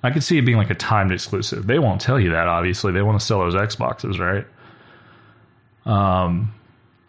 I 0.02 0.10
could 0.10 0.24
see 0.24 0.38
it 0.38 0.42
being 0.42 0.56
like 0.56 0.70
a 0.70 0.74
timed 0.74 1.12
exclusive. 1.12 1.66
They 1.66 1.78
won't 1.78 2.00
tell 2.00 2.18
you 2.18 2.30
that, 2.30 2.46
obviously. 2.46 2.92
They 2.92 3.02
want 3.02 3.20
to 3.20 3.26
sell 3.26 3.40
those 3.40 3.54
Xboxes, 3.54 4.18
right? 4.18 4.46
Um, 5.84 6.54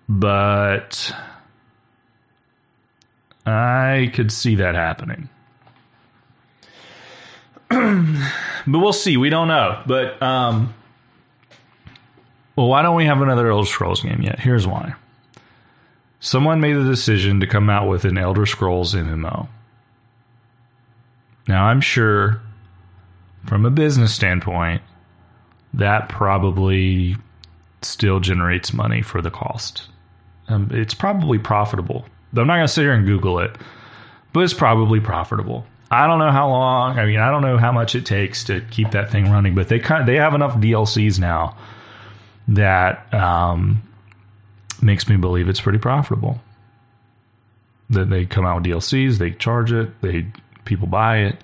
but 0.07 1.13
I 3.45 4.11
could 4.13 4.31
see 4.31 4.55
that 4.55 4.75
happening. 4.75 5.29
but 7.69 8.79
we'll 8.79 8.93
see. 8.93 9.17
We 9.17 9.29
don't 9.29 9.47
know. 9.47 9.81
But 9.85 10.21
um, 10.21 10.73
well, 12.55 12.67
why 12.67 12.81
don't 12.81 12.95
we 12.95 13.05
have 13.05 13.21
another 13.21 13.49
Elder 13.49 13.67
Scrolls 13.67 14.01
game 14.01 14.21
yet? 14.21 14.39
Here's 14.39 14.67
why. 14.67 14.95
Someone 16.19 16.59
made 16.59 16.73
the 16.73 16.83
decision 16.83 17.39
to 17.39 17.47
come 17.47 17.69
out 17.69 17.87
with 17.87 18.05
an 18.05 18.17
Elder 18.17 18.45
Scrolls 18.45 18.93
MMO. 18.93 19.47
Now, 21.47 21.65
I'm 21.65 21.81
sure 21.81 22.41
from 23.45 23.65
a 23.65 23.71
business 23.71 24.13
standpoint, 24.13 24.81
that 25.73 26.09
probably 26.09 27.15
still 27.81 28.19
generates 28.19 28.73
money 28.73 29.01
for 29.01 29.21
the 29.21 29.31
cost. 29.31 29.87
Um, 30.47 30.69
it's 30.71 30.93
probably 30.93 31.37
profitable. 31.37 32.05
I'm 32.35 32.47
not 32.47 32.55
going 32.55 32.67
to 32.67 32.73
sit 32.73 32.81
here 32.81 32.93
and 32.93 33.05
Google 33.05 33.39
it, 33.39 33.55
but 34.33 34.41
it's 34.41 34.53
probably 34.53 34.99
profitable. 34.99 35.65
I 35.89 36.07
don't 36.07 36.19
know 36.19 36.31
how 36.31 36.49
long. 36.49 36.97
I 36.97 37.05
mean, 37.05 37.19
I 37.19 37.29
don't 37.29 37.41
know 37.41 37.57
how 37.57 37.71
much 37.71 37.95
it 37.95 38.05
takes 38.05 38.45
to 38.45 38.61
keep 38.71 38.91
that 38.91 39.11
thing 39.11 39.29
running, 39.29 39.55
but 39.55 39.67
they 39.67 39.79
kind 39.79 40.01
of, 40.01 40.07
they 40.07 40.15
have 40.15 40.33
enough 40.33 40.55
DLCs 40.55 41.19
now 41.19 41.57
that 42.47 43.13
um, 43.13 43.83
makes 44.81 45.09
me 45.09 45.17
believe 45.17 45.49
it's 45.49 45.61
pretty 45.61 45.79
profitable. 45.79 46.41
That 47.89 48.09
they 48.09 48.25
come 48.25 48.45
out 48.45 48.61
with 48.61 48.71
DLCs, 48.71 49.17
they 49.17 49.31
charge 49.31 49.73
it, 49.73 50.01
they 50.01 50.27
people 50.63 50.87
buy 50.87 51.17
it 51.23 51.35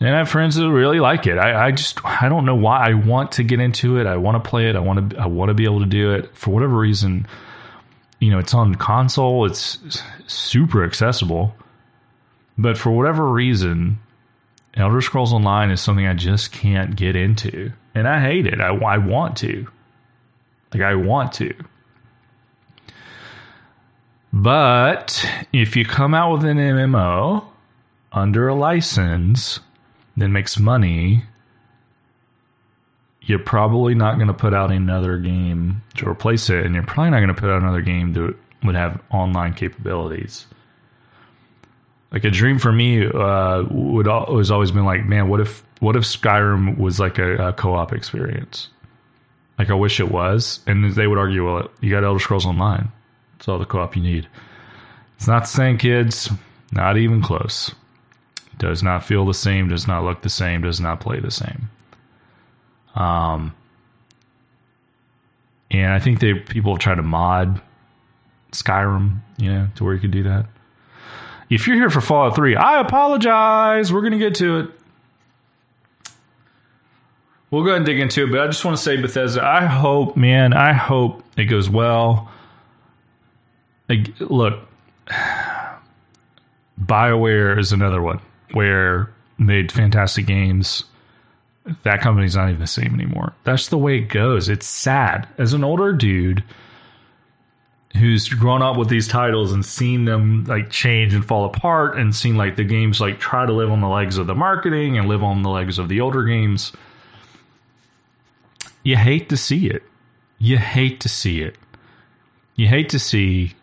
and 0.00 0.14
I 0.14 0.18
have 0.18 0.30
friends 0.30 0.56
that 0.56 0.68
really 0.70 0.98
like 0.98 1.26
it. 1.26 1.36
I, 1.36 1.66
I, 1.66 1.70
just 1.72 2.04
I 2.04 2.30
don't 2.30 2.46
know 2.46 2.54
why 2.54 2.88
I 2.88 2.94
want 2.94 3.32
to 3.32 3.42
get 3.42 3.60
into 3.60 3.98
it. 3.98 4.06
I 4.06 4.16
want 4.16 4.42
to 4.42 4.48
play 4.48 4.68
it. 4.68 4.74
I 4.76 4.80
want 4.80 5.10
to 5.10 5.18
I 5.18 5.26
want 5.26 5.50
to 5.50 5.54
be 5.54 5.64
able 5.64 5.80
to 5.80 5.86
do 5.86 6.14
it 6.14 6.34
for 6.34 6.50
whatever 6.50 6.76
reason. 6.76 7.26
You 8.20 8.30
know, 8.30 8.38
it's 8.38 8.54
on 8.54 8.74
console. 8.76 9.46
It's 9.46 9.78
super 10.26 10.84
accessible, 10.84 11.54
but 12.58 12.78
for 12.78 12.90
whatever 12.90 13.26
reason, 13.26 13.98
Elder 14.74 15.00
Scrolls 15.00 15.32
Online 15.32 15.70
is 15.70 15.80
something 15.80 16.06
I 16.06 16.14
just 16.14 16.52
can't 16.52 16.94
get 16.94 17.16
into, 17.16 17.72
and 17.94 18.06
I 18.06 18.20
hate 18.20 18.46
it. 18.46 18.60
I, 18.60 18.68
I 18.68 18.98
want 18.98 19.36
to, 19.38 19.66
like 20.72 20.82
I 20.82 20.94
want 20.94 21.32
to. 21.34 21.54
But 24.32 25.24
if 25.52 25.74
you 25.74 25.84
come 25.84 26.14
out 26.14 26.32
with 26.32 26.44
an 26.44 26.58
MMO 26.58 27.44
under 28.12 28.48
a 28.48 28.54
license 28.54 29.60
that 30.16 30.28
makes 30.28 30.58
money, 30.58 31.24
you're 33.30 33.38
probably 33.38 33.94
not 33.94 34.16
going 34.16 34.26
to 34.26 34.34
put 34.34 34.52
out 34.52 34.72
another 34.72 35.16
game 35.16 35.80
to 35.94 36.08
replace 36.08 36.50
it, 36.50 36.66
and 36.66 36.74
you're 36.74 36.82
probably 36.82 37.10
not 37.10 37.18
going 37.18 37.32
to 37.32 37.40
put 37.40 37.48
out 37.48 37.62
another 37.62 37.80
game 37.80 38.12
that 38.14 38.34
would 38.64 38.74
have 38.74 39.00
online 39.12 39.54
capabilities. 39.54 40.46
Like 42.10 42.24
a 42.24 42.30
dream 42.30 42.58
for 42.58 42.72
me 42.72 43.06
uh, 43.06 43.62
would 43.70 44.08
was 44.08 44.50
always 44.50 44.72
been 44.72 44.84
like, 44.84 45.06
man, 45.06 45.28
what 45.28 45.40
if 45.40 45.62
what 45.78 45.94
if 45.94 46.02
Skyrim 46.02 46.76
was 46.76 46.98
like 46.98 47.18
a, 47.18 47.48
a 47.48 47.52
co-op 47.52 47.92
experience? 47.92 48.68
Like 49.60 49.70
I 49.70 49.74
wish 49.74 50.00
it 50.00 50.10
was, 50.10 50.58
and 50.66 50.92
they 50.92 51.06
would 51.06 51.18
argue, 51.18 51.46
well, 51.46 51.70
you 51.80 51.90
got 51.90 52.02
Elder 52.02 52.18
Scrolls 52.18 52.46
Online. 52.46 52.90
It's 53.36 53.46
all 53.46 53.60
the 53.60 53.64
co-op 53.64 53.94
you 53.94 54.02
need. 54.02 54.26
It's 55.16 55.28
not 55.28 55.42
the 55.42 55.48
same, 55.48 55.78
kids. 55.78 56.28
Not 56.72 56.96
even 56.96 57.22
close. 57.22 57.72
Does 58.58 58.82
not 58.82 59.04
feel 59.04 59.24
the 59.24 59.34
same. 59.34 59.68
Does 59.68 59.86
not 59.86 60.02
look 60.02 60.22
the 60.22 60.28
same. 60.28 60.62
Does 60.62 60.80
not 60.80 60.98
play 60.98 61.20
the 61.20 61.30
same. 61.30 61.70
Um, 63.00 63.54
and 65.70 65.92
I 65.92 65.98
think 65.98 66.20
they 66.20 66.34
people 66.34 66.74
have 66.74 66.80
tried 66.80 66.96
to 66.96 67.02
mod 67.02 67.60
Skyrim, 68.52 69.20
you 69.38 69.50
know, 69.52 69.68
to 69.76 69.84
where 69.84 69.94
you 69.94 70.00
could 70.00 70.10
do 70.10 70.24
that. 70.24 70.46
If 71.48 71.66
you're 71.66 71.76
here 71.76 71.90
for 71.90 72.00
Fallout 72.00 72.36
3, 72.36 72.56
I 72.56 72.80
apologize. 72.80 73.92
We're 73.92 74.02
going 74.02 74.12
to 74.12 74.18
get 74.18 74.34
to 74.36 74.58
it. 74.58 74.70
We'll 77.50 77.64
go 77.64 77.70
ahead 77.70 77.78
and 77.78 77.86
dig 77.86 77.98
into 77.98 78.24
it, 78.24 78.30
but 78.30 78.40
I 78.40 78.46
just 78.46 78.64
want 78.64 78.76
to 78.76 78.82
say, 78.82 78.96
Bethesda, 78.96 79.44
I 79.44 79.64
hope, 79.64 80.16
man, 80.16 80.52
I 80.52 80.72
hope 80.72 81.24
it 81.36 81.46
goes 81.46 81.68
well. 81.68 82.30
Like, 83.88 84.08
look, 84.20 84.60
BioWare 86.80 87.58
is 87.58 87.72
another 87.72 88.00
one 88.00 88.20
where 88.52 89.12
made 89.36 89.72
fantastic 89.72 90.26
games. 90.26 90.84
That 91.82 92.00
company's 92.00 92.36
not 92.36 92.48
even 92.48 92.60
the 92.60 92.66
same 92.66 92.94
anymore. 92.94 93.32
That's 93.44 93.68
the 93.68 93.78
way 93.78 93.98
it 93.98 94.08
goes. 94.08 94.48
It's 94.48 94.66
sad. 94.66 95.28
As 95.38 95.52
an 95.52 95.64
older 95.64 95.92
dude 95.92 96.42
who's 97.96 98.28
grown 98.28 98.62
up 98.62 98.76
with 98.76 98.88
these 98.88 99.08
titles 99.08 99.52
and 99.52 99.64
seen 99.64 100.04
them 100.04 100.44
like 100.44 100.70
change 100.70 101.12
and 101.12 101.24
fall 101.24 101.44
apart 101.44 101.98
and 101.98 102.14
seen 102.14 102.36
like 102.36 102.56
the 102.56 102.64
games 102.64 103.00
like 103.00 103.18
try 103.18 103.44
to 103.44 103.52
live 103.52 103.70
on 103.70 103.80
the 103.80 103.88
legs 103.88 104.16
of 104.16 104.26
the 104.26 104.34
marketing 104.34 104.96
and 104.96 105.08
live 105.08 105.24
on 105.24 105.42
the 105.42 105.50
legs 105.50 105.78
of 105.78 105.88
the 105.88 106.00
older 106.00 106.24
games, 106.24 106.72
you 108.84 108.96
hate 108.96 109.28
to 109.28 109.36
see 109.36 109.68
it. 109.68 109.82
You 110.38 110.56
hate 110.56 111.00
to 111.00 111.08
see 111.08 111.42
it. 111.42 111.56
You 112.54 112.68
hate 112.68 112.90
to 112.90 112.98
see 112.98 113.54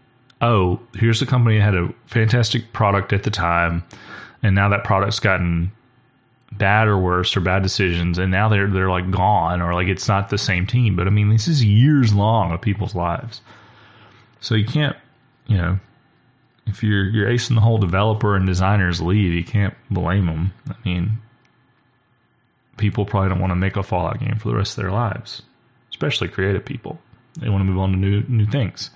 oh, 0.41 0.79
here's 0.93 1.21
a 1.21 1.25
company 1.25 1.57
that 1.57 1.63
had 1.63 1.75
a 1.75 1.93
fantastic 2.05 2.73
product 2.73 3.13
at 3.13 3.23
the 3.23 3.31
time, 3.31 3.83
and 4.43 4.55
now 4.55 4.69
that 4.69 4.83
product's 4.83 5.19
gotten 5.19 5.71
bad 6.57 6.87
or 6.87 6.97
worse 6.97 7.35
or 7.35 7.41
bad 7.41 7.63
decisions, 7.63 8.17
and 8.17 8.31
now 8.31 8.49
they're 8.49 8.67
they're 8.67 8.89
like 8.89 9.09
gone 9.11 9.61
or 9.61 9.73
like 9.73 9.87
it's 9.87 10.07
not 10.07 10.29
the 10.29 10.37
same 10.37 10.65
team. 10.65 10.95
But 10.95 11.07
I 11.07 11.09
mean, 11.09 11.29
this 11.29 11.47
is 11.47 11.63
years 11.63 12.13
long 12.13 12.51
of 12.51 12.61
people's 12.61 12.95
lives, 12.95 13.41
so 14.39 14.55
you 14.55 14.65
can't, 14.65 14.95
you 15.47 15.57
know, 15.57 15.79
if 16.65 16.83
you're 16.83 17.05
you're 17.05 17.29
acing 17.29 17.55
the 17.55 17.61
whole 17.61 17.77
developer 17.77 18.35
and 18.35 18.45
designers 18.45 19.01
leave, 19.01 19.33
you 19.33 19.43
can't 19.43 19.73
blame 19.89 20.25
them. 20.25 20.53
I 20.69 20.75
mean, 20.85 21.17
people 22.77 23.05
probably 23.05 23.29
don't 23.29 23.39
want 23.39 23.51
to 23.51 23.55
make 23.55 23.75
a 23.75 23.83
Fallout 23.83 24.19
game 24.19 24.37
for 24.37 24.49
the 24.49 24.55
rest 24.55 24.77
of 24.77 24.83
their 24.83 24.91
lives, 24.91 25.41
especially 25.89 26.27
creative 26.27 26.65
people. 26.65 26.99
They 27.39 27.49
want 27.49 27.61
to 27.61 27.65
move 27.65 27.79
on 27.79 27.91
to 27.91 27.97
new 27.97 28.23
new 28.27 28.45
things. 28.45 28.89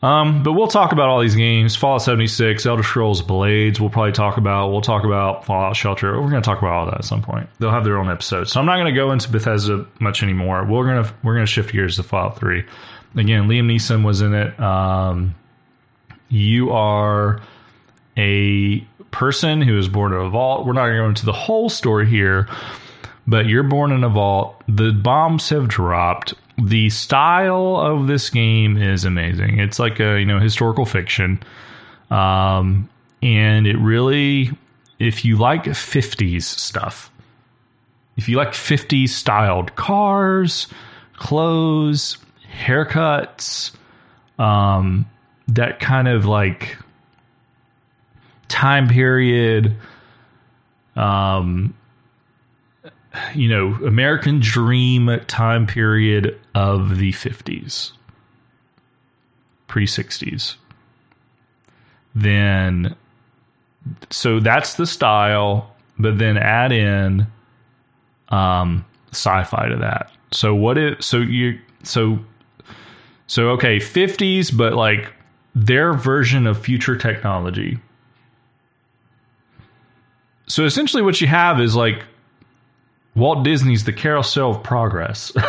Um, 0.00 0.44
but 0.44 0.52
we'll 0.52 0.68
talk 0.68 0.92
about 0.92 1.08
all 1.08 1.20
these 1.20 1.34
games. 1.34 1.74
Fallout 1.74 2.02
76, 2.02 2.64
Elder 2.64 2.84
Scrolls 2.84 3.20
Blades, 3.20 3.80
we'll 3.80 3.90
probably 3.90 4.12
talk 4.12 4.36
about. 4.36 4.70
We'll 4.70 4.80
talk 4.80 5.04
about 5.04 5.44
Fallout 5.44 5.74
Shelter. 5.74 6.12
We're 6.12 6.30
going 6.30 6.42
to 6.42 6.46
talk 6.46 6.58
about 6.58 6.72
all 6.72 6.86
that 6.86 6.98
at 6.98 7.04
some 7.04 7.20
point. 7.22 7.48
They'll 7.58 7.72
have 7.72 7.84
their 7.84 7.98
own 7.98 8.08
episode. 8.08 8.48
So 8.48 8.60
I'm 8.60 8.66
not 8.66 8.76
going 8.76 8.94
to 8.94 8.98
go 8.98 9.10
into 9.10 9.28
Bethesda 9.28 9.86
much 9.98 10.22
anymore. 10.22 10.64
We're 10.64 10.84
going 10.84 11.04
to 11.04 11.14
we're 11.24 11.34
going 11.34 11.46
to 11.46 11.50
shift 11.50 11.72
gears 11.72 11.96
to 11.96 12.04
Fallout 12.04 12.38
3. 12.38 12.64
Again, 13.16 13.48
Liam 13.48 13.66
Neeson 13.66 14.04
was 14.04 14.20
in 14.20 14.34
it. 14.34 14.58
Um, 14.60 15.34
you 16.28 16.70
are 16.70 17.40
a 18.16 18.80
person 19.10 19.62
who 19.62 19.78
is 19.78 19.88
born 19.88 20.12
in 20.12 20.20
a 20.20 20.30
vault. 20.30 20.64
We're 20.64 20.74
not 20.74 20.86
going 20.86 20.96
to 20.96 21.02
go 21.02 21.08
into 21.08 21.26
the 21.26 21.32
whole 21.32 21.68
story 21.68 22.06
here, 22.06 22.48
but 23.26 23.46
you're 23.46 23.64
born 23.64 23.90
in 23.90 24.04
a 24.04 24.08
vault. 24.08 24.62
The 24.68 24.92
bombs 24.92 25.48
have 25.48 25.66
dropped 25.66 26.34
the 26.58 26.90
style 26.90 27.76
of 27.76 28.06
this 28.06 28.30
game 28.30 28.76
is 28.76 29.04
amazing. 29.04 29.60
It's 29.60 29.78
like 29.78 30.00
a 30.00 30.18
you 30.18 30.26
know 30.26 30.40
historical 30.40 30.84
fiction, 30.84 31.40
um, 32.10 32.88
and 33.22 33.66
it 33.66 33.76
really, 33.78 34.50
if 34.98 35.24
you 35.24 35.36
like 35.36 35.64
'50s 35.64 36.42
stuff, 36.42 37.10
if 38.16 38.28
you 38.28 38.36
like 38.36 38.52
'50s 38.52 39.10
styled 39.10 39.76
cars, 39.76 40.66
clothes, 41.14 42.18
haircuts, 42.52 43.72
um, 44.38 45.06
that 45.46 45.78
kind 45.78 46.08
of 46.08 46.26
like 46.26 46.76
time 48.48 48.88
period, 48.88 49.76
um, 50.96 51.74
you 53.34 53.48
know, 53.48 53.74
American 53.86 54.40
dream 54.40 55.20
time 55.26 55.66
period 55.66 56.38
of 56.54 56.98
the 56.98 57.12
50s, 57.12 57.92
pre 59.66 59.86
60s. 59.86 60.56
Then, 62.14 62.96
so 64.10 64.40
that's 64.40 64.74
the 64.74 64.86
style, 64.86 65.74
but 65.98 66.18
then 66.18 66.36
add 66.36 66.72
in 66.72 67.26
um, 68.30 68.84
sci 69.12 69.44
fi 69.44 69.68
to 69.68 69.76
that. 69.76 70.10
So, 70.32 70.54
what 70.54 70.76
if, 70.78 71.02
so 71.02 71.18
you, 71.18 71.58
so, 71.82 72.18
so, 73.26 73.50
okay, 73.50 73.78
50s, 73.78 74.56
but 74.56 74.74
like 74.74 75.12
their 75.54 75.92
version 75.92 76.46
of 76.46 76.58
future 76.58 76.96
technology. 76.96 77.78
So 80.46 80.64
essentially, 80.64 81.02
what 81.02 81.20
you 81.20 81.26
have 81.26 81.60
is 81.60 81.76
like 81.76 82.04
Walt 83.18 83.44
Disney's 83.44 83.84
The 83.84 83.92
Carousel 83.92 84.52
of 84.52 84.62
Progress. 84.62 85.32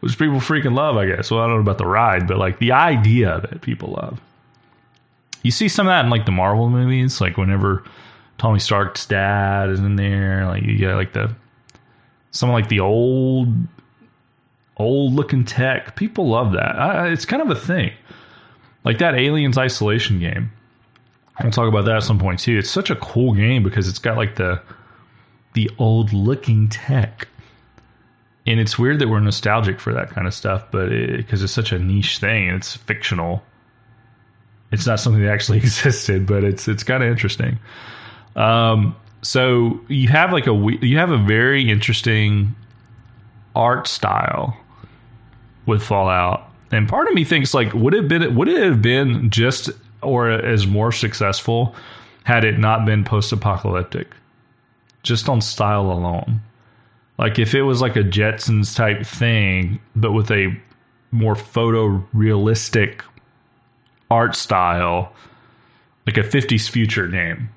Which 0.00 0.18
people 0.18 0.36
freaking 0.36 0.74
love, 0.74 0.96
I 0.96 1.06
guess. 1.06 1.30
Well, 1.30 1.40
I 1.40 1.46
don't 1.46 1.56
know 1.56 1.62
about 1.62 1.78
the 1.78 1.86
ride, 1.86 2.28
but 2.28 2.38
like 2.38 2.58
the 2.58 2.72
idea 2.72 3.30
of 3.30 3.44
it, 3.44 3.62
people 3.62 3.92
love. 3.92 4.20
You 5.42 5.50
see 5.50 5.68
some 5.68 5.86
of 5.86 5.90
that 5.90 6.04
in 6.04 6.10
like 6.10 6.26
the 6.26 6.32
Marvel 6.32 6.68
movies, 6.68 7.20
like 7.20 7.36
whenever 7.36 7.84
Tony 8.38 8.58
Stark's 8.58 9.06
dad 9.06 9.70
is 9.70 9.80
in 9.80 9.96
there, 9.96 10.46
like 10.46 10.62
you 10.62 10.76
get 10.76 10.94
like 10.94 11.12
the 11.14 11.34
some 12.30 12.50
like 12.50 12.68
the 12.68 12.80
old 12.80 13.48
old 14.76 15.14
looking 15.14 15.44
tech. 15.44 15.96
People 15.96 16.28
love 16.28 16.52
that. 16.52 16.78
I, 16.78 17.08
it's 17.08 17.24
kind 17.24 17.42
of 17.42 17.50
a 17.50 17.54
thing. 17.54 17.92
Like 18.84 18.98
that 18.98 19.14
Aliens 19.14 19.56
Isolation 19.58 20.20
game. 20.20 20.52
We'll 21.42 21.50
talk 21.50 21.68
about 21.68 21.86
that 21.86 21.96
at 21.96 22.02
some 22.02 22.18
point 22.18 22.40
too. 22.40 22.58
It's 22.58 22.70
such 22.70 22.90
a 22.90 22.96
cool 22.96 23.34
game 23.34 23.62
because 23.62 23.88
it's 23.88 23.98
got 23.98 24.16
like 24.16 24.36
the 24.36 24.60
the 25.54 25.70
old 25.78 26.12
looking 26.12 26.68
tech. 26.68 27.28
And 28.46 28.60
it's 28.60 28.78
weird 28.78 28.98
that 28.98 29.08
we're 29.08 29.20
nostalgic 29.20 29.80
for 29.80 29.94
that 29.94 30.10
kind 30.10 30.26
of 30.26 30.34
stuff, 30.34 30.64
but 30.70 30.90
because 30.90 31.40
it, 31.40 31.44
it's 31.44 31.52
such 31.52 31.72
a 31.72 31.78
niche 31.78 32.18
thing, 32.18 32.48
it's 32.48 32.76
fictional. 32.76 33.42
It's 34.70 34.86
not 34.86 35.00
something 35.00 35.22
that 35.22 35.30
actually 35.30 35.58
existed, 35.64 36.26
but 36.26 36.44
it's 36.44 36.68
it's 36.68 36.82
kind 36.82 37.02
of 37.02 37.08
interesting. 37.08 37.58
Um, 38.36 38.94
so 39.22 39.80
you 39.88 40.08
have 40.08 40.32
like 40.32 40.46
a 40.46 40.54
you 40.82 40.98
have 40.98 41.10
a 41.10 41.16
very 41.18 41.70
interesting 41.70 42.54
art 43.56 43.86
style 43.86 44.56
with 45.64 45.82
Fallout, 45.82 46.50
and 46.70 46.86
part 46.86 47.08
of 47.08 47.14
me 47.14 47.24
thinks 47.24 47.54
like 47.54 47.72
would 47.72 47.94
it 47.94 48.08
been 48.08 48.34
would 48.34 48.48
it 48.48 48.62
have 48.62 48.82
been 48.82 49.30
just 49.30 49.70
or 50.02 50.30
as 50.30 50.66
more 50.66 50.92
successful 50.92 51.74
had 52.24 52.44
it 52.44 52.58
not 52.58 52.84
been 52.84 53.04
post 53.04 53.32
apocalyptic? 53.32 54.08
Just 55.04 55.28
on 55.28 55.40
style 55.40 55.92
alone. 55.92 56.40
Like 57.18 57.38
if 57.38 57.54
it 57.54 57.62
was 57.62 57.80
like 57.80 57.94
a 57.94 58.02
Jetsons 58.02 58.74
type 58.74 59.06
thing, 59.06 59.80
but 59.94 60.12
with 60.12 60.32
a 60.32 60.48
more 61.12 61.36
photorealistic 61.36 63.02
art 64.10 64.34
style, 64.34 65.12
like 66.06 66.16
a 66.16 66.22
50s 66.22 66.68
future 66.68 67.06
game. 67.06 67.48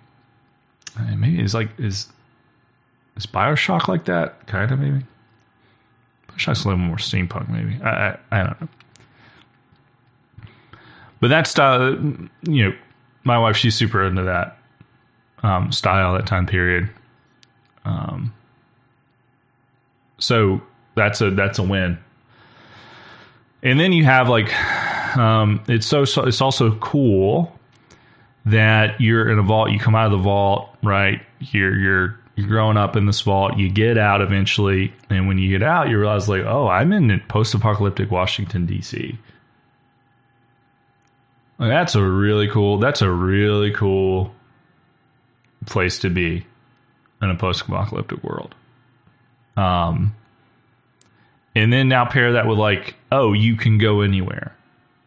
maybe 1.17 1.39
it's 1.39 1.55
like 1.55 1.69
is 1.79 2.07
is 3.15 3.25
Bioshock 3.25 3.88
like 3.88 4.05
that? 4.05 4.45
Kind 4.45 4.71
of 4.71 4.79
maybe. 4.79 5.03
Bioshock's 6.29 6.65
a 6.65 6.67
little 6.67 6.77
more 6.77 6.97
steampunk, 6.97 7.49
maybe. 7.49 7.81
I, 7.83 7.89
I, 7.89 8.17
I 8.31 8.43
don't 8.43 8.62
know. 8.62 8.69
But 11.19 11.29
that 11.29 11.47
style, 11.47 11.95
you 12.43 12.65
know, 12.65 12.75
my 13.23 13.39
wife 13.39 13.57
she's 13.57 13.73
super 13.73 14.03
into 14.03 14.23
that 14.23 14.60
um, 15.41 15.71
style, 15.71 16.13
that 16.13 16.27
time 16.27 16.45
period. 16.45 16.89
Um, 17.88 18.34
so 20.19 20.62
that's 20.95 21.21
a 21.21 21.32
that's 21.32 21.58
a 21.58 21.63
win. 21.63 21.97
And 23.63 23.80
then 23.80 23.93
you 23.93 24.04
have 24.04 24.30
like 24.30 24.54
um, 25.17 25.63
it's 25.67 25.88
so, 25.88 26.06
so 26.06 26.23
it's 26.23 26.41
also 26.41 26.76
cool 26.78 27.58
that 28.45 29.00
you're 29.00 29.30
in 29.30 29.39
a 29.39 29.43
vault. 29.43 29.71
You 29.71 29.80
come 29.80 29.95
out 29.95 30.06
of 30.06 30.12
the 30.12 30.17
vault, 30.17 30.69
right? 30.84 31.21
You're 31.39 31.78
you're 31.78 32.19
you're 32.36 32.47
growing 32.47 32.78
up 32.78 32.95
in 32.95 33.06
this 33.06 33.21
vault. 33.21 33.58
You 33.58 33.69
get 33.69 33.97
out 33.97 34.21
eventually, 34.21 34.93
and 35.10 35.28
when 35.28 35.38
you 35.38 35.50
get 35.50 35.65
out, 35.65 35.89
you 35.89 35.97
realize 35.97 36.30
like, 36.30 36.43
oh, 36.43 36.67
I'm 36.67 36.91
in 36.93 37.19
post-apocalyptic 37.30 38.12
Washington 38.12 38.65
D.C. 38.65 39.17
Like, 41.58 41.69
that's 41.69 41.95
a 41.95 42.04
really 42.04 42.47
cool. 42.47 42.78
That's 42.78 43.02
a 43.02 43.10
really 43.10 43.71
cool 43.71 44.36
place 45.65 46.00
to 46.00 46.10
be 46.10 46.45
in 47.21 47.30
a 47.30 47.36
post-apocalyptic 47.36 48.23
world. 48.23 48.56
Um, 49.56 50.15
and 51.56 51.73
then 51.73 51.88
now 51.89 52.06
pair 52.06 52.34
that 52.34 52.47
with 52.47 52.60
like, 52.60 52.95
oh, 53.12 53.34
you 53.34 53.56
can 53.56 53.77
go 53.80 54.01
anywhere 54.01 54.56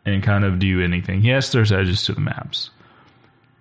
and 0.04 0.22
kind 0.22 0.44
of 0.44 0.58
do 0.58 0.82
anything. 0.82 1.22
Yes, 1.24 1.52
there's 1.52 1.72
edges 1.72 2.04
to 2.04 2.12
the 2.12 2.20
maps. 2.20 2.70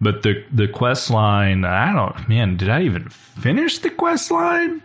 But 0.01 0.23
the 0.23 0.45
the 0.51 0.67
quest 0.67 1.09
line, 1.09 1.65
I 1.65 1.91
don't 1.93 2.29
man, 2.29 2.55
did 2.55 2.69
I 2.69 2.83
even 2.83 3.09
finish 3.09 3.79
the 3.79 3.89
quest 3.89 4.31
line? 4.31 4.81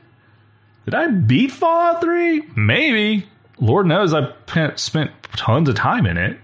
Did 0.85 0.95
I 0.95 1.07
beat 1.07 1.53
Fallout 1.53 2.03
3? 2.03 2.43
Maybe. 2.57 3.27
Lord 3.59 3.87
knows 3.87 4.13
I 4.13 4.33
spent 4.77 5.13
tons 5.37 5.69
of 5.69 5.77
time 5.77 6.05
in 6.07 6.19
it. 6.19 6.39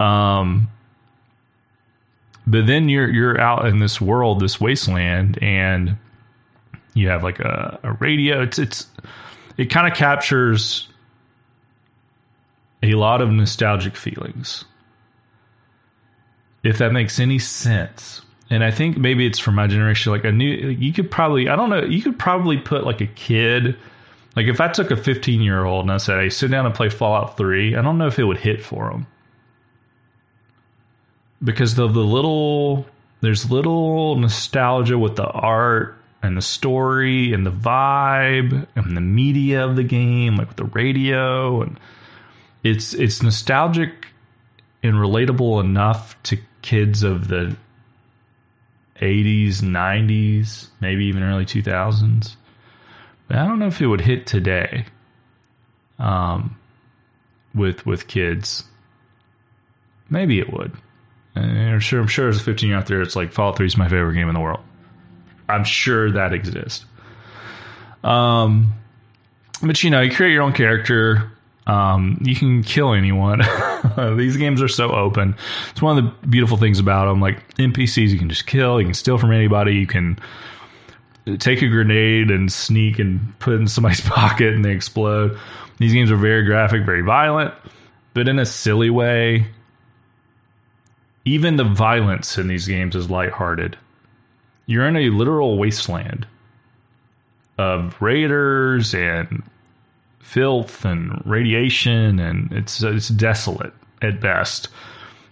Um 0.00 0.68
but 2.46 2.66
then 2.66 2.88
you're 2.88 3.08
you're 3.08 3.40
out 3.40 3.66
in 3.66 3.78
this 3.78 4.00
world, 4.00 4.40
this 4.40 4.60
wasteland, 4.60 5.38
and 5.42 5.96
you 6.94 7.08
have 7.08 7.22
like 7.22 7.40
a, 7.40 7.78
a 7.82 7.92
radio. 7.92 8.42
It's 8.42 8.58
it's 8.58 8.86
it 9.56 9.66
kind 9.66 9.90
of 9.90 9.96
captures 9.96 10.88
a 12.82 12.94
lot 12.94 13.20
of 13.20 13.30
nostalgic 13.30 13.96
feelings. 13.96 14.64
If 16.62 16.78
that 16.78 16.92
makes 16.92 17.18
any 17.18 17.38
sense. 17.38 18.22
And 18.50 18.62
I 18.62 18.70
think 18.70 18.98
maybe 18.98 19.26
it's 19.26 19.38
for 19.38 19.52
my 19.52 19.66
generation. 19.66 20.12
Like 20.12 20.24
a 20.24 20.32
new, 20.32 20.46
you 20.46 20.92
could 20.92 21.10
probably, 21.10 21.48
I 21.48 21.56
don't 21.56 21.70
know, 21.70 21.84
you 21.84 22.02
could 22.02 22.18
probably 22.18 22.58
put 22.58 22.84
like 22.84 23.00
a 23.00 23.06
kid, 23.06 23.76
like 24.36 24.46
if 24.46 24.60
I 24.60 24.68
took 24.68 24.90
a 24.90 24.96
15 24.96 25.40
year 25.40 25.64
old 25.64 25.84
and 25.84 25.92
I 25.92 25.96
said, 25.96 26.20
hey, 26.20 26.28
sit 26.28 26.50
down 26.50 26.66
and 26.66 26.74
play 26.74 26.88
Fallout 26.88 27.36
3, 27.36 27.76
I 27.76 27.82
don't 27.82 27.98
know 27.98 28.06
if 28.06 28.18
it 28.18 28.24
would 28.24 28.38
hit 28.38 28.62
for 28.62 28.90
them. 28.90 29.06
Because 31.44 31.78
of 31.78 31.92
the 31.94 32.00
little, 32.00 32.86
there's 33.20 33.50
little 33.50 34.16
nostalgia 34.16 34.98
with 34.98 35.16
the 35.16 35.26
art 35.26 35.96
and 36.22 36.36
the 36.36 36.42
story 36.42 37.34
and 37.34 37.44
the 37.44 37.52
vibe 37.52 38.66
and 38.74 38.96
the 38.96 39.02
media 39.02 39.64
of 39.64 39.76
the 39.76 39.84
game, 39.84 40.36
like 40.36 40.48
with 40.48 40.56
the 40.56 40.64
radio 40.64 41.62
and 41.62 41.78
it's 42.64 42.94
it's 42.94 43.22
nostalgic 43.22 44.06
and 44.82 44.94
relatable 44.94 45.62
enough 45.62 46.20
to 46.24 46.38
kids 46.62 47.02
of 47.02 47.28
the 47.28 47.54
80s, 49.00 49.56
90s, 49.56 50.68
maybe 50.80 51.04
even 51.04 51.22
early 51.22 51.44
2000s. 51.44 52.36
But 53.28 53.36
I 53.36 53.46
don't 53.46 53.58
know 53.58 53.66
if 53.66 53.80
it 53.80 53.86
would 53.86 54.00
hit 54.00 54.26
today. 54.26 54.86
Um, 55.98 56.58
with 57.54 57.86
with 57.86 58.08
kids, 58.08 58.64
maybe 60.10 60.40
it 60.40 60.52
would. 60.52 60.72
I'm 61.36 61.80
sure 61.80 62.00
I'm 62.00 62.06
sure 62.06 62.28
as 62.28 62.36
a 62.36 62.42
15 62.42 62.68
year 62.68 62.78
out 62.78 62.86
there, 62.86 63.02
it's 63.02 63.16
like 63.16 63.32
Fallout 63.32 63.56
3 63.56 63.66
is 63.66 63.76
my 63.76 63.88
favorite 63.88 64.14
game 64.14 64.28
in 64.28 64.34
the 64.34 64.40
world. 64.40 64.60
I'm 65.48 65.64
sure 65.64 66.10
that 66.12 66.32
exists. 66.32 66.84
Um, 68.02 68.72
but 69.62 69.82
you 69.82 69.90
know, 69.90 70.00
you 70.00 70.14
create 70.14 70.32
your 70.32 70.42
own 70.42 70.52
character. 70.52 71.30
Um, 71.66 72.18
you 72.22 72.34
can 72.34 72.62
kill 72.62 72.92
anyone. 72.92 73.40
These 74.16 74.36
games 74.36 74.60
are 74.62 74.68
so 74.68 74.90
open. 74.92 75.34
It's 75.70 75.80
one 75.80 75.98
of 75.98 76.04
the 76.04 76.26
beautiful 76.26 76.56
things 76.56 76.78
about 76.78 77.06
them. 77.06 77.20
Like 77.20 77.56
NPCs, 77.56 78.10
you 78.10 78.18
can 78.18 78.28
just 78.28 78.46
kill. 78.46 78.80
You 78.80 78.86
can 78.86 78.94
steal 78.94 79.18
from 79.18 79.32
anybody. 79.32 79.74
You 79.74 79.86
can 79.86 80.18
take 81.38 81.62
a 81.62 81.68
grenade 81.68 82.30
and 82.30 82.52
sneak 82.52 82.98
and 82.98 83.38
put 83.38 83.54
in 83.54 83.66
somebody's 83.66 84.00
pocket 84.08 84.54
and 84.54 84.64
they 84.64 84.72
explode. 84.72 85.38
These 85.78 85.92
games 85.92 86.10
are 86.10 86.16
very 86.16 86.44
graphic, 86.44 86.84
very 86.84 87.02
violent, 87.02 87.54
but 88.12 88.28
in 88.28 88.38
a 88.38 88.46
silly 88.46 88.90
way. 88.90 89.46
Even 91.24 91.56
the 91.56 91.64
violence 91.64 92.36
in 92.36 92.48
these 92.48 92.66
games 92.66 92.94
is 92.94 93.10
lighthearted. 93.10 93.78
You're 94.66 94.86
in 94.86 94.96
a 94.96 95.10
literal 95.10 95.58
wasteland 95.58 96.26
of 97.58 98.00
raiders 98.00 98.94
and 98.94 99.42
filth 100.20 100.84
and 100.84 101.22
radiation, 101.24 102.18
and 102.18 102.52
it's 102.52 102.82
it's 102.82 103.08
desolate 103.08 103.72
at 104.02 104.20
best. 104.20 104.68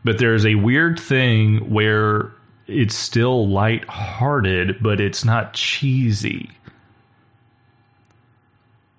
But 0.05 0.19
there's 0.19 0.47
a 0.47 0.55
weird 0.55 0.99
thing 0.99 1.71
where 1.71 2.33
it's 2.67 2.95
still 2.95 3.49
light-hearted, 3.49 4.83
but 4.83 5.01
it's 5.01 5.25
not 5.25 5.55
cheesy. 5.55 6.51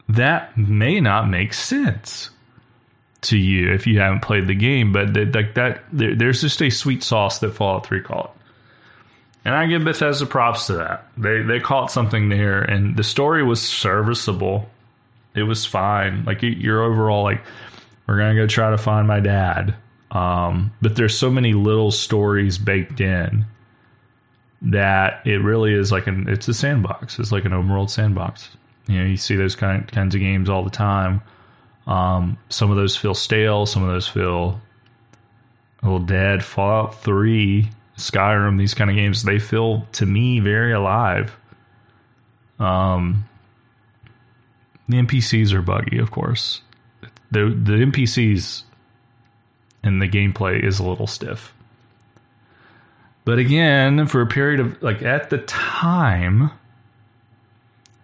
That 0.09 0.57
may 0.57 0.99
not 0.99 1.29
make 1.29 1.53
sense 1.53 2.29
to 3.23 3.37
you 3.37 3.71
if 3.71 3.87
you 3.87 3.99
haven't 3.99 4.21
played 4.21 4.47
the 4.47 4.55
game, 4.55 4.91
but 4.91 5.15
like 5.33 5.55
that, 5.55 5.83
there, 5.91 6.15
there's 6.15 6.41
just 6.41 6.61
a 6.61 6.69
sweet 6.69 7.03
sauce 7.03 7.39
that 7.39 7.51
Fallout 7.51 7.85
3 7.85 8.01
call 8.01 8.25
it. 8.25 8.43
And 9.45 9.53
I 9.53 9.65
give 9.67 9.83
Bethesda 9.83 10.25
props 10.25 10.67
to 10.67 10.73
that. 10.73 11.07
They 11.17 11.41
they 11.41 11.59
caught 11.59 11.91
something 11.91 12.29
there, 12.29 12.61
and 12.61 12.95
the 12.95 13.03
story 13.03 13.43
was 13.43 13.61
serviceable. 13.61 14.69
It 15.35 15.43
was 15.43 15.65
fine. 15.65 16.23
Like 16.25 16.39
you're 16.41 16.81
overall 16.81 17.23
like, 17.23 17.41
we're 18.07 18.17
gonna 18.17 18.35
go 18.35 18.47
try 18.47 18.69
to 18.69 18.77
find 18.77 19.05
my 19.07 19.19
dad. 19.19 19.75
Um, 20.11 20.71
but 20.81 20.95
there's 20.95 21.17
so 21.17 21.29
many 21.29 21.53
little 21.53 21.91
stories 21.91 22.57
baked 22.57 23.01
in 23.01 23.45
that 24.61 25.25
it 25.25 25.41
really 25.43 25.73
is 25.73 25.91
like 25.91 26.07
an 26.07 26.29
it's 26.29 26.47
a 26.47 26.53
sandbox. 26.53 27.19
It's 27.19 27.31
like 27.31 27.43
an 27.43 27.53
open 27.53 27.69
world 27.69 27.91
sandbox. 27.91 28.49
You 28.87 28.99
know, 28.99 29.05
you 29.05 29.17
see 29.17 29.35
those 29.35 29.55
kind 29.55 29.85
kinds 29.91 30.15
of 30.15 30.21
games 30.21 30.49
all 30.49 30.63
the 30.63 30.69
time. 30.69 31.21
Um, 31.87 32.37
some 32.49 32.71
of 32.71 32.77
those 32.77 32.95
feel 32.95 33.13
stale. 33.13 33.65
Some 33.65 33.83
of 33.83 33.89
those 33.89 34.07
feel 34.07 34.61
a 35.81 35.85
little 35.85 36.05
dead. 36.05 36.43
Fallout 36.43 37.01
Three 37.01 37.69
Skyrim, 37.97 38.57
these 38.57 38.73
kind 38.73 38.89
of 38.89 38.95
games, 38.95 39.23
they 39.23 39.39
feel 39.39 39.85
to 39.93 40.05
me 40.05 40.39
very 40.39 40.73
alive. 40.73 41.37
Um, 42.59 43.27
the 44.87 44.97
NPCs 44.97 45.53
are 45.53 45.61
buggy, 45.61 45.99
of 45.99 46.11
course. 46.11 46.61
The 47.31 47.49
the 47.49 47.73
NPCs 47.73 48.63
and 49.83 50.01
the 50.01 50.07
gameplay 50.07 50.63
is 50.63 50.79
a 50.79 50.83
little 50.83 51.07
stiff. 51.07 51.53
But 53.25 53.39
again, 53.39 54.05
for 54.07 54.21
a 54.21 54.27
period 54.27 54.59
of 54.59 54.81
like 54.81 55.01
at 55.01 55.29
the 55.29 55.39
time, 55.39 56.51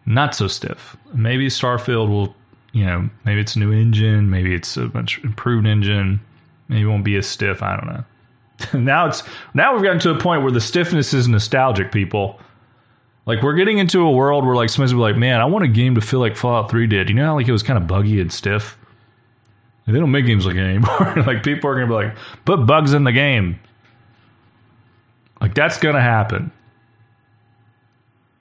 not 0.05 0.35
so 0.35 0.47
stiff. 0.47 0.95
Maybe 1.13 1.47
Starfield 1.47 2.09
will, 2.09 2.35
you 2.73 2.85
know, 2.85 3.09
maybe 3.25 3.41
it's 3.41 3.55
a 3.55 3.59
new 3.59 3.71
engine, 3.71 4.29
maybe 4.29 4.53
it's 4.53 4.77
a 4.77 4.89
much 4.89 5.19
improved 5.23 5.65
engine, 5.65 6.19
maybe 6.67 6.83
it 6.83 6.87
won't 6.87 7.03
be 7.03 7.15
as 7.15 7.27
stiff. 7.27 7.63
I 7.63 7.75
don't 7.75 7.87
know. 7.87 8.03
now 8.79 9.07
it's 9.07 9.23
now 9.53 9.73
we've 9.73 9.83
gotten 9.83 9.99
to 9.99 10.11
a 10.11 10.19
point 10.19 10.43
where 10.43 10.51
the 10.51 10.61
stiffness 10.61 11.13
is 11.13 11.27
nostalgic, 11.27 11.91
people. 11.91 12.39
Like 13.25 13.43
we're 13.43 13.55
getting 13.55 13.77
into 13.77 14.01
a 14.01 14.11
world 14.11 14.45
where 14.45 14.55
like 14.55 14.69
somebody's 14.69 14.93
be 14.93 14.99
like, 14.99 15.15
man, 15.15 15.39
I 15.39 15.45
want 15.45 15.63
a 15.65 15.67
game 15.67 15.95
to 15.95 16.01
feel 16.01 16.19
like 16.19 16.35
Fallout 16.35 16.71
3 16.71 16.87
did. 16.87 17.09
You 17.09 17.15
know 17.15 17.25
how 17.25 17.35
like 17.35 17.47
it 17.47 17.51
was 17.51 17.63
kind 17.63 17.77
of 17.77 17.87
buggy 17.87 18.19
and 18.19 18.31
stiff? 18.31 18.77
Like, 19.85 19.93
they 19.93 19.99
don't 19.99 20.11
make 20.11 20.25
games 20.25 20.45
like 20.45 20.55
anymore. 20.55 21.23
like 21.27 21.43
people 21.43 21.69
are 21.69 21.75
gonna 21.75 21.87
be 21.87 21.93
like, 21.93 22.15
put 22.45 22.65
bugs 22.65 22.93
in 22.93 23.03
the 23.03 23.11
game. 23.11 23.59
Like 25.41 25.53
that's 25.53 25.77
gonna 25.77 26.01
happen. 26.01 26.51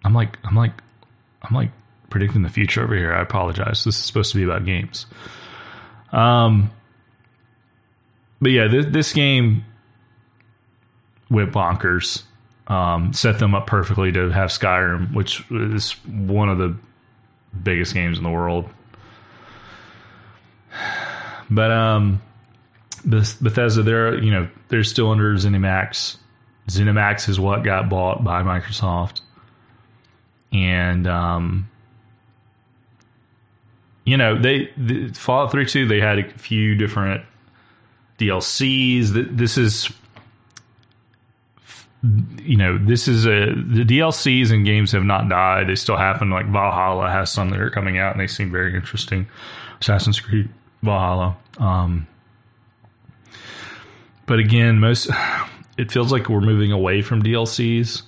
I'm 0.05 0.15
like, 0.15 0.39
I'm 0.45 0.57
like, 0.57 0.73
I'm 1.43 1.55
like 1.55 1.71
predicting 2.11 2.43
the 2.43 2.49
future 2.49 2.83
over 2.83 2.97
here. 2.97 3.13
I 3.13 3.23
apologize. 3.23 3.85
This 3.85 3.99
is 3.99 4.05
supposed 4.05 4.33
to 4.33 4.39
be 4.39 4.45
about 4.45 4.65
games. 4.65 5.07
Um, 6.13 6.71
but 8.41 8.51
yeah, 8.51 8.69
this, 8.69 8.87
this 8.87 9.13
game 9.13 9.65
went 11.31 11.53
bonkers. 11.53 12.23
Um, 12.67 13.13
set 13.15 13.39
them 13.39 13.55
up 13.55 13.67
perfectly 13.67 14.13
to 14.13 14.29
have 14.31 14.51
Skyrim, 14.51 15.15
which 15.15 15.43
is 15.51 15.93
one 16.07 16.51
of 16.51 16.59
the 16.59 16.77
biggest 17.63 17.95
games 17.95 18.19
in 18.19 18.25
the 18.25 18.31
world. 18.31 18.69
But 21.51 21.71
um, 21.71 22.21
Bethesda, 23.07 23.83
they're 23.83 24.23
you 24.23 24.31
know 24.31 24.49
they're 24.69 24.85
still 24.85 25.11
under 25.11 25.33
ZeniMax. 25.35 26.19
ZeniMax 26.69 27.31
is 27.31 27.41
what 27.41 27.65
got 27.65 27.89
bought 27.89 28.23
by 28.23 28.43
Microsoft, 28.43 29.23
and 30.53 31.07
um, 31.07 31.71
you 34.09 34.17
know 34.17 34.41
they 34.41 34.71
the 34.77 35.13
Fallout 35.13 35.51
Three 35.51 35.67
two 35.67 35.87
they 35.87 36.01
had 36.01 36.19
a 36.19 36.29
few 36.39 36.75
different 36.75 37.25
DLCs. 38.19 39.37
This 39.37 39.59
is 39.59 39.91
you 42.45 42.57
know, 42.57 42.79
this 42.79 43.09
is 43.09 43.27
a 43.27 43.53
the 43.55 43.85
DLCs 43.85 44.53
and 44.53 44.65
games 44.65 44.93
have 44.93 45.05
not 45.05 45.29
died. 45.29 45.69
They 45.69 45.75
still 45.75 45.97
happen. 45.97 46.31
Like 46.31 46.47
Valhalla 46.47 47.11
has 47.11 47.31
some 47.31 47.51
that 47.51 47.61
are 47.61 47.71
coming 47.71 47.99
out, 47.99 48.13
and 48.13 48.21
they 48.21 48.29
seem 48.29 48.53
very 48.53 48.75
interesting. 48.75 49.27
Assassin's 49.81 50.21
Creed 50.21 50.49
Valhalla. 50.83 51.37
Um, 51.59 52.07
but 54.27 54.39
again, 54.39 54.79
most 54.79 55.11
it 55.79 55.91
feels 55.91 56.13
like 56.13 56.29
we're 56.29 56.41
moving 56.41 56.71
away 56.71 57.03
from 57.03 57.23
DLCs, 57.23 58.03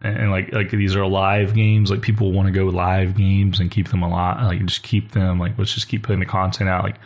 and 0.00 0.30
like 0.30 0.52
like 0.52 0.70
these 0.70 0.94
are 0.94 1.06
live 1.06 1.54
games. 1.54 1.90
Like 1.90 2.02
people 2.02 2.32
want 2.32 2.46
to 2.46 2.52
go 2.52 2.66
live 2.66 3.16
games 3.16 3.60
and 3.60 3.70
keep 3.70 3.88
them 3.88 4.02
alive. 4.02 4.44
Like 4.44 4.64
just 4.64 4.82
keep 4.82 5.12
them. 5.12 5.38
Like 5.38 5.58
let's 5.58 5.74
just 5.74 5.88
keep 5.88 6.04
putting 6.04 6.20
the 6.20 6.26
content 6.26 6.70
out. 6.70 6.84
Like 6.84 6.96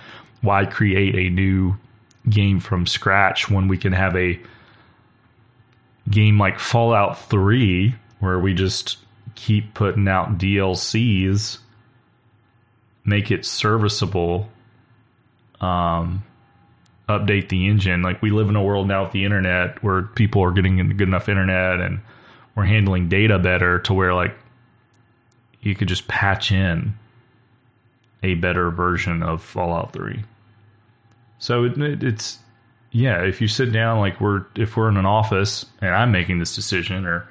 why 0.42 0.66
create 0.66 1.14
a 1.14 1.30
new 1.30 1.74
game 2.28 2.60
from 2.60 2.86
scratch 2.86 3.50
when 3.50 3.68
we 3.68 3.78
can 3.78 3.92
have 3.92 4.14
a 4.16 4.38
game 6.10 6.38
like 6.38 6.58
Fallout 6.58 7.18
Three 7.30 7.94
where 8.20 8.38
we 8.38 8.54
just 8.54 8.98
keep 9.34 9.74
putting 9.74 10.06
out 10.06 10.38
DLCs, 10.38 11.58
make 13.04 13.30
it 13.30 13.46
serviceable. 13.46 14.48
Um, 15.60 16.24
update 17.08 17.48
the 17.48 17.68
engine. 17.68 18.02
Like 18.02 18.22
we 18.22 18.30
live 18.30 18.48
in 18.48 18.56
a 18.56 18.62
world 18.62 18.88
now 18.88 19.04
with 19.04 19.12
the 19.12 19.24
internet 19.24 19.82
where 19.82 20.02
people 20.02 20.42
are 20.42 20.50
getting 20.50 20.76
good 20.96 21.08
enough 21.08 21.28
internet 21.28 21.80
and 21.80 22.00
we're 22.54 22.64
handling 22.64 23.08
data 23.08 23.38
better 23.38 23.78
to 23.80 23.94
where 23.94 24.14
like 24.14 24.34
you 25.60 25.74
could 25.74 25.88
just 25.88 26.08
patch 26.08 26.52
in 26.52 26.94
a 28.22 28.34
better 28.34 28.70
version 28.70 29.22
of 29.22 29.42
Fallout 29.42 29.92
3. 29.92 30.22
So 31.38 31.64
it, 31.64 31.78
it, 31.78 32.02
it's 32.02 32.38
yeah, 32.90 33.22
if 33.22 33.40
you 33.40 33.48
sit 33.48 33.72
down 33.72 33.98
like 33.98 34.20
we're 34.20 34.44
if 34.54 34.76
we're 34.76 34.88
in 34.88 34.96
an 34.96 35.06
office 35.06 35.66
and 35.80 35.94
I'm 35.94 36.12
making 36.12 36.38
this 36.38 36.54
decision 36.54 37.06
or 37.06 37.28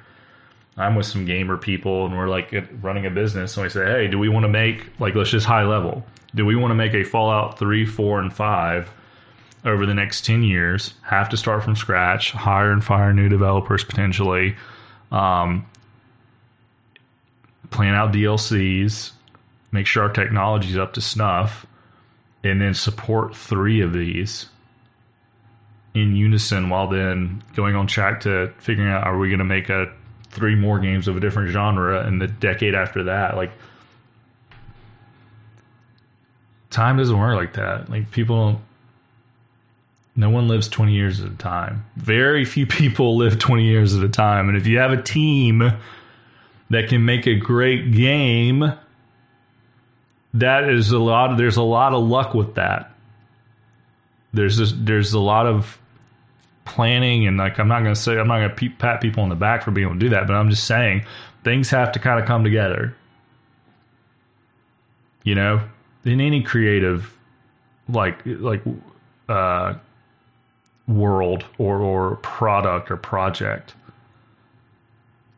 I'm 0.76 0.94
with 0.94 1.06
some 1.06 1.24
gamer 1.24 1.56
people 1.56 2.06
and 2.06 2.16
we're 2.16 2.28
like 2.28 2.52
running 2.80 3.06
a 3.06 3.10
business 3.10 3.56
and 3.56 3.64
we 3.64 3.70
say, 3.70 3.84
"Hey, 3.84 4.08
do 4.08 4.18
we 4.18 4.28
want 4.28 4.44
to 4.44 4.48
make 4.48 4.88
like 4.98 5.14
let's 5.14 5.30
just 5.30 5.46
high 5.46 5.64
level. 5.64 6.04
Do 6.34 6.46
we 6.46 6.56
want 6.56 6.70
to 6.70 6.74
make 6.74 6.94
a 6.94 7.04
Fallout 7.04 7.58
3, 7.58 7.84
4 7.84 8.20
and 8.20 8.32
5 8.32 8.90
over 9.64 9.86
the 9.86 9.94
next 9.94 10.24
10 10.24 10.42
years, 10.42 10.94
have 11.02 11.28
to 11.28 11.36
start 11.36 11.62
from 11.62 11.76
scratch, 11.76 12.32
hire 12.32 12.72
and 12.72 12.82
fire 12.82 13.12
new 13.12 13.28
developers 13.28 13.84
potentially, 13.84 14.56
um, 15.12 15.66
plan 17.70 17.94
out 17.94 18.12
DLCs, 18.12 19.12
make 19.70 19.86
sure 19.86 20.04
our 20.04 20.12
technology 20.12 20.70
is 20.70 20.78
up 20.78 20.94
to 20.94 21.00
snuff, 21.00 21.66
and 22.42 22.60
then 22.60 22.74
support 22.74 23.36
three 23.36 23.82
of 23.82 23.92
these 23.92 24.46
in 25.94 26.16
unison 26.16 26.70
while 26.70 26.88
then 26.88 27.42
going 27.54 27.76
on 27.76 27.86
track 27.86 28.20
to 28.20 28.50
figuring 28.58 28.90
out 28.90 29.06
are 29.06 29.18
we 29.18 29.28
going 29.28 29.38
to 29.38 29.44
make 29.44 29.68
a 29.68 29.92
three 30.30 30.54
more 30.54 30.78
games 30.78 31.06
of 31.06 31.16
a 31.16 31.20
different 31.20 31.50
genre 31.50 32.06
in 32.06 32.18
the 32.18 32.26
decade 32.26 32.74
after 32.74 33.04
that? 33.04 33.36
Like 33.36 33.52
time 36.70 36.96
doesn't 36.96 37.18
work 37.18 37.36
like 37.36 37.54
that. 37.54 37.90
Like 37.90 38.10
people 38.10 38.60
no 40.14 40.30
one 40.30 40.48
lives 40.48 40.68
20 40.68 40.92
years 40.92 41.20
at 41.20 41.30
a 41.30 41.36
time. 41.36 41.86
Very 41.96 42.44
few 42.44 42.66
people 42.66 43.16
live 43.18 43.38
20 43.38 43.64
years 43.64 43.96
at 43.96 44.04
a 44.04 44.08
time. 44.08 44.48
And 44.48 44.56
if 44.56 44.66
you 44.66 44.78
have 44.78 44.92
a 44.92 45.02
team 45.02 45.72
that 46.70 46.88
can 46.88 47.04
make 47.04 47.26
a 47.26 47.34
great 47.34 47.92
game, 47.92 48.72
that 50.34 50.68
is 50.68 50.92
a 50.92 50.98
lot 50.98 51.32
of, 51.32 51.38
there's 51.38 51.56
a 51.56 51.62
lot 51.62 51.94
of 51.94 52.06
luck 52.06 52.34
with 52.34 52.54
that. 52.54 52.90
There's 54.34 54.72
there's 54.74 55.12
a 55.12 55.20
lot 55.20 55.46
of 55.46 55.78
planning 56.64 57.26
and 57.26 57.36
like 57.36 57.58
I'm 57.58 57.68
not 57.68 57.82
going 57.82 57.94
to 57.94 58.00
say 58.00 58.18
I'm 58.18 58.28
not 58.28 58.38
going 58.38 58.56
to 58.56 58.70
pat 58.78 59.02
people 59.02 59.22
on 59.22 59.28
the 59.28 59.34
back 59.34 59.62
for 59.62 59.72
being 59.72 59.86
able 59.86 59.96
to 59.96 60.00
do 60.00 60.08
that, 60.10 60.26
but 60.26 60.34
I'm 60.34 60.48
just 60.48 60.64
saying 60.64 61.04
things 61.44 61.68
have 61.70 61.92
to 61.92 61.98
kind 61.98 62.18
of 62.18 62.26
come 62.26 62.42
together. 62.42 62.96
You 65.22 65.34
know, 65.34 65.60
in 66.04 66.20
any 66.20 66.42
creative 66.42 67.14
like 67.88 68.20
like 68.24 68.62
uh 69.28 69.74
world 70.88 71.44
or, 71.58 71.78
or 71.78 72.16
product 72.16 72.90
or 72.90 72.96
project. 72.96 73.74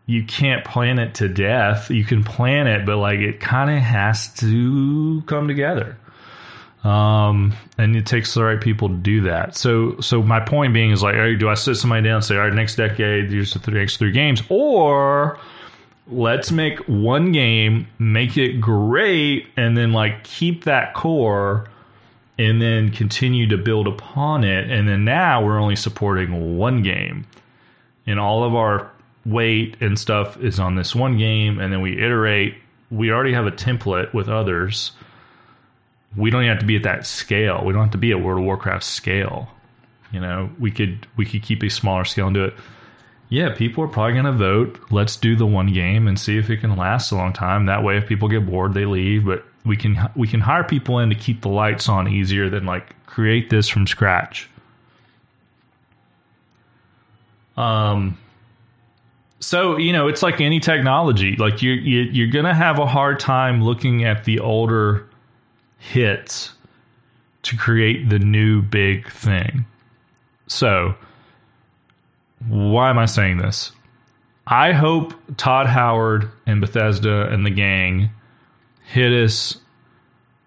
You 0.06 0.24
can't 0.24 0.64
plan 0.64 0.98
it 0.98 1.14
to 1.16 1.28
death. 1.28 1.90
You 1.90 2.04
can 2.04 2.24
plan 2.24 2.66
it, 2.66 2.84
but 2.84 2.98
like 2.98 3.20
it 3.20 3.40
kind 3.40 3.70
of 3.70 3.78
has 3.78 4.32
to 4.34 5.22
come 5.26 5.48
together. 5.48 5.96
Um, 6.82 7.54
and 7.78 7.96
it 7.96 8.04
takes 8.04 8.34
the 8.34 8.44
right 8.44 8.60
people 8.60 8.90
to 8.90 8.94
do 8.94 9.22
that. 9.22 9.56
So, 9.56 10.00
so 10.00 10.22
my 10.22 10.40
point 10.40 10.74
being 10.74 10.90
is 10.90 11.02
like, 11.02 11.14
do 11.38 11.48
I 11.48 11.54
sit 11.54 11.76
somebody 11.76 12.02
down 12.02 12.16
and 12.16 12.24
say, 12.24 12.36
all 12.36 12.42
right, 12.42 12.52
next 12.52 12.76
decade, 12.76 13.30
here's 13.30 13.54
the 13.54 13.70
next 13.70 13.96
three 13.96 14.12
games, 14.12 14.42
or 14.50 15.38
let's 16.06 16.52
make 16.52 16.80
one 16.80 17.32
game, 17.32 17.86
make 17.98 18.36
it 18.36 18.60
great, 18.60 19.46
and 19.56 19.74
then 19.74 19.92
like 19.92 20.24
keep 20.24 20.64
that 20.64 20.92
core 20.92 21.70
and 22.38 22.60
then 22.60 22.90
continue 22.90 23.48
to 23.48 23.56
build 23.56 23.86
upon 23.86 24.44
it. 24.44 24.70
And 24.70 24.88
then 24.88 25.04
now 25.04 25.44
we're 25.44 25.58
only 25.58 25.76
supporting 25.76 26.56
one 26.56 26.82
game. 26.82 27.26
And 28.06 28.18
all 28.18 28.44
of 28.44 28.54
our 28.54 28.90
weight 29.24 29.76
and 29.80 29.98
stuff 29.98 30.36
is 30.38 30.58
on 30.58 30.74
this 30.74 30.94
one 30.94 31.16
game. 31.16 31.58
And 31.58 31.72
then 31.72 31.80
we 31.80 31.92
iterate. 31.92 32.56
We 32.90 33.10
already 33.10 33.32
have 33.32 33.46
a 33.46 33.52
template 33.52 34.12
with 34.12 34.28
others. 34.28 34.92
We 36.16 36.30
don't 36.30 36.44
have 36.44 36.60
to 36.60 36.66
be 36.66 36.76
at 36.76 36.82
that 36.82 37.06
scale. 37.06 37.62
We 37.64 37.72
don't 37.72 37.82
have 37.82 37.92
to 37.92 37.98
be 37.98 38.12
at 38.12 38.20
World 38.20 38.40
of 38.40 38.44
Warcraft 38.44 38.84
scale. 38.84 39.48
You 40.12 40.20
know, 40.20 40.50
we 40.60 40.70
could 40.70 41.06
we 41.16 41.26
could 41.26 41.42
keep 41.42 41.62
a 41.62 41.68
smaller 41.68 42.04
scale 42.04 42.26
and 42.26 42.34
do 42.34 42.44
it. 42.44 42.54
Yeah, 43.30 43.52
people 43.52 43.82
are 43.82 43.88
probably 43.88 44.12
going 44.12 44.26
to 44.26 44.32
vote. 44.32 44.78
Let's 44.90 45.16
do 45.16 45.34
the 45.34 45.46
one 45.46 45.72
game 45.72 46.06
and 46.06 46.20
see 46.20 46.38
if 46.38 46.50
it 46.50 46.58
can 46.58 46.76
last 46.76 47.10
a 47.10 47.16
long 47.16 47.32
time. 47.32 47.66
That 47.66 47.82
way, 47.82 47.96
if 47.96 48.06
people 48.06 48.28
get 48.28 48.46
bored, 48.46 48.74
they 48.74 48.84
leave. 48.84 49.24
But 49.24 49.44
we 49.64 49.76
can 49.76 50.10
we 50.14 50.28
can 50.28 50.40
hire 50.40 50.64
people 50.64 50.98
in 50.98 51.08
to 51.08 51.14
keep 51.14 51.40
the 51.40 51.48
lights 51.48 51.88
on 51.88 52.08
easier 52.08 52.50
than 52.50 52.66
like 52.66 52.94
create 53.06 53.50
this 53.50 53.68
from 53.68 53.86
scratch. 53.86 54.48
Um 57.56 58.18
so 59.40 59.76
you 59.76 59.92
know 59.92 60.08
it's 60.08 60.22
like 60.22 60.40
any 60.40 60.60
technology. 60.60 61.36
Like 61.36 61.62
you, 61.62 61.72
you 61.72 62.02
you're 62.02 62.30
gonna 62.30 62.54
have 62.54 62.78
a 62.78 62.86
hard 62.86 63.18
time 63.18 63.62
looking 63.62 64.04
at 64.04 64.24
the 64.24 64.40
older 64.40 65.08
hits 65.78 66.52
to 67.42 67.56
create 67.56 68.08
the 68.08 68.18
new 68.18 68.62
big 68.62 69.10
thing. 69.10 69.64
So 70.46 70.94
why 72.48 72.90
am 72.90 72.98
i 72.98 73.06
saying 73.06 73.38
this? 73.38 73.72
I 74.46 74.72
hope 74.72 75.14
todd 75.38 75.66
howard 75.66 76.30
and 76.46 76.60
bethesda 76.60 77.28
and 77.32 77.46
the 77.46 77.50
gang 77.50 78.10
hit 78.84 79.12
us 79.12 79.58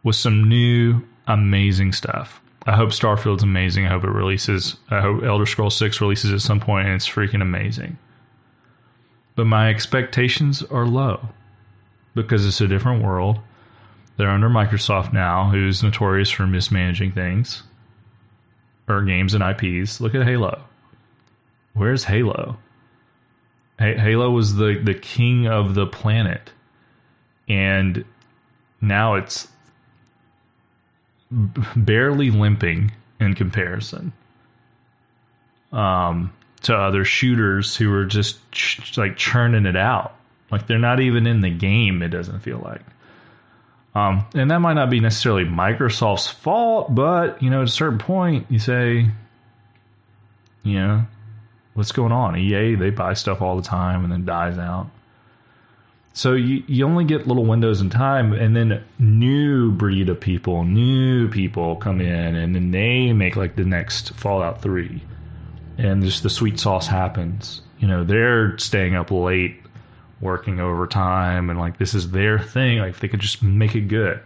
with 0.04 0.16
some 0.16 0.48
new 0.48 1.02
amazing 1.28 1.92
stuff. 1.92 2.42
I 2.66 2.76
hope 2.76 2.90
Starfield's 2.90 3.44
amazing. 3.44 3.86
I 3.86 3.90
hope 3.90 4.04
it 4.04 4.10
releases. 4.10 4.76
I 4.90 5.02
hope 5.02 5.24
Elder 5.24 5.46
Scrolls 5.46 5.76
6 5.78 6.02
releases 6.02 6.34
at 6.34 6.42
some 6.42 6.60
point 6.60 6.88
and 6.88 6.96
it's 6.96 7.08
freaking 7.08 7.42
amazing. 7.42 7.98
But 9.36 9.46
my 9.46 9.70
expectations 9.70 10.64
are 10.64 10.86
low 10.86 11.30
because 12.16 12.46
it's 12.46 12.60
a 12.62 12.68
different 12.68 13.04
world. 13.04 13.40
They're 14.18 14.30
under 14.30 14.50
Microsoft 14.50 15.14
now, 15.14 15.50
who's 15.50 15.84
notorious 15.84 16.32
for 16.32 16.48
mismanaging 16.48 17.12
things 17.12 17.64
or 18.88 19.04
games 19.04 19.34
and 19.34 19.44
IPs. 19.44 20.02
Look 20.02 20.16
at 20.16 20.26
Halo. 20.26 20.64
Where's 21.74 22.04
Halo? 22.04 22.58
Halo 23.78 24.32
was 24.32 24.56
the, 24.56 24.82
the 24.84 24.96
king 24.96 25.48
of 25.48 25.76
the 25.76 25.86
planet. 25.86 26.52
And 27.48 28.04
now 28.82 29.16
it's 29.16 29.48
barely 31.76 32.32
limping 32.32 32.92
in 33.20 33.34
comparison 33.34 34.14
um, 35.72 36.34
to 36.64 36.76
other 36.76 37.04
shooters 37.04 37.76
who 37.76 37.94
are 37.94 38.06
just 38.06 38.40
ch- 38.52 38.98
like 38.98 39.18
churning 39.18 39.66
it 39.66 39.76
out. 39.76 40.16
Like 40.52 40.68
they're 40.68 40.80
not 40.80 41.00
even 41.00 41.28
in 41.28 41.42
the 41.42 41.50
game, 41.50 42.02
it 42.02 42.10
doesn't 42.10 42.40
feel 42.40 42.60
like. 42.60 42.82
Um, 43.96 44.26
and 44.36 44.52
that 44.52 44.60
might 44.60 44.74
not 44.74 44.90
be 44.90 45.00
necessarily 45.00 45.44
Microsoft's 45.44 46.28
fault, 46.28 46.94
but 46.94 47.42
you 47.42 47.50
know, 47.50 47.62
at 47.62 47.68
a 47.68 47.72
certain 47.72 47.98
point, 47.98 48.46
you 48.50 48.60
say, 48.60 49.08
you 50.64 50.76
know, 50.76 51.06
what's 51.74 51.92
going 51.92 52.12
on? 52.12 52.38
EA, 52.38 52.76
they 52.76 52.92
buy 52.92 53.14
stuff 53.14 53.42
all 53.42 53.56
the 53.56 53.64
time 53.64 54.04
and 54.04 54.12
then 54.12 54.24
dies 54.24 54.58
out. 54.58 54.88
So 56.18 56.34
you, 56.34 56.64
you 56.66 56.84
only 56.84 57.06
get 57.06 57.28
little 57.28 57.46
windows 57.46 57.80
in 57.80 57.92
time, 57.92 58.34
and 58.34 58.56
then 58.56 58.84
new 58.98 59.72
breed 59.72 60.10
of 60.10 60.20
people, 60.20 60.64
new 60.64 61.30
people 61.30 61.76
come 61.76 62.02
in, 62.02 62.36
and 62.36 62.56
then 62.56 62.72
they 62.72 63.14
make 63.14 63.36
like 63.36 63.56
the 63.56 63.64
next 63.64 64.16
Fallout 64.16 64.64
3. 64.64 65.00
And 65.78 66.02
just 66.02 66.24
the 66.24 66.30
sweet 66.32 66.60
sauce 66.60 66.88
happens. 66.88 67.62
You 67.78 67.88
know, 67.88 68.04
they're 68.04 68.58
staying 68.58 68.96
up 68.96 69.12
late, 69.12 69.58
working 70.20 70.60
overtime, 70.60 71.52
and 71.52 71.60
like 71.60 71.78
this 71.78 71.94
is 71.94 72.10
their 72.10 72.40
thing. 72.40 72.80
Like 72.80 72.98
they 72.98 73.08
could 73.08 73.20
just 73.20 73.44
make 73.44 73.76
it 73.76 73.82
good. 73.82 74.20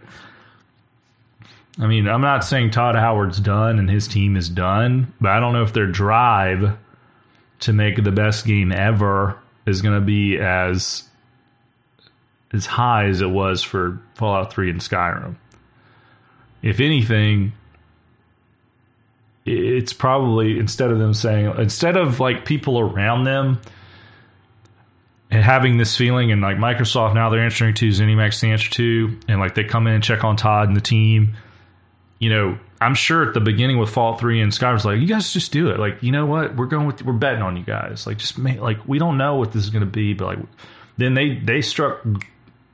I 1.78 1.86
mean, 1.86 2.08
I'm 2.08 2.22
not 2.22 2.42
saying 2.42 2.70
Todd 2.70 2.94
Howard's 2.94 3.38
done 3.38 3.78
and 3.78 3.90
his 3.90 4.08
team 4.08 4.38
is 4.38 4.48
done, 4.48 5.12
but 5.20 5.32
I 5.32 5.40
don't 5.40 5.52
know 5.52 5.62
if 5.62 5.74
their 5.74 5.88
drive 5.88 6.74
to 7.60 7.72
make 7.74 8.02
the 8.02 8.12
best 8.12 8.46
game 8.46 8.72
ever 8.72 9.38
is 9.66 9.82
going 9.82 9.94
to 9.94 10.00
be 10.00 10.38
as 10.38 11.06
as 12.52 12.66
high 12.66 13.06
as 13.06 13.20
it 13.20 13.30
was 13.30 13.62
for 13.62 14.00
Fallout 14.14 14.52
3 14.52 14.70
and 14.70 14.80
Skyrim. 14.80 15.36
If 16.62 16.80
anything, 16.80 17.52
it's 19.44 19.92
probably 19.92 20.58
instead 20.58 20.90
of 20.90 20.98
them 20.98 21.14
saying 21.14 21.52
instead 21.58 21.96
of 21.96 22.20
like 22.20 22.44
people 22.44 22.78
around 22.78 23.24
them 23.24 23.60
and 25.30 25.42
having 25.42 25.78
this 25.78 25.96
feeling, 25.96 26.30
and 26.30 26.40
like 26.40 26.58
Microsoft 26.58 27.14
now 27.14 27.30
they're 27.30 27.40
answering 27.40 27.74
to 27.74 27.88
ZeniMax 27.88 28.40
the 28.40 28.48
answer 28.48 28.70
to, 28.70 29.18
and 29.28 29.40
like 29.40 29.54
they 29.54 29.64
come 29.64 29.86
in 29.86 29.94
and 29.94 30.04
check 30.04 30.24
on 30.24 30.36
Todd 30.36 30.68
and 30.68 30.76
the 30.76 30.82
team. 30.82 31.36
You 32.18 32.30
know, 32.30 32.58
I'm 32.82 32.94
sure 32.94 33.26
at 33.26 33.34
the 33.34 33.40
beginning 33.40 33.78
with 33.78 33.90
Fallout 33.90 34.20
3 34.20 34.40
and 34.40 34.52
Skyrim's 34.52 34.84
like, 34.84 35.00
you 35.00 35.06
guys 35.06 35.32
just 35.32 35.52
do 35.52 35.70
it. 35.70 35.78
Like, 35.78 36.02
you 36.02 36.12
know 36.12 36.26
what? 36.26 36.56
We're 36.56 36.66
going 36.66 36.86
with, 36.86 37.02
we're 37.02 37.12
betting 37.12 37.42
on 37.42 37.56
you 37.56 37.64
guys. 37.64 38.06
Like, 38.06 38.18
just 38.18 38.38
make, 38.38 38.60
like, 38.60 38.86
we 38.86 38.98
don't 38.98 39.18
know 39.18 39.36
what 39.36 39.52
this 39.52 39.64
is 39.64 39.70
going 39.70 39.84
to 39.84 39.90
be, 39.90 40.14
but 40.14 40.26
like, 40.26 40.38
then 40.96 41.14
they, 41.14 41.36
they 41.36 41.62
struck 41.62 42.04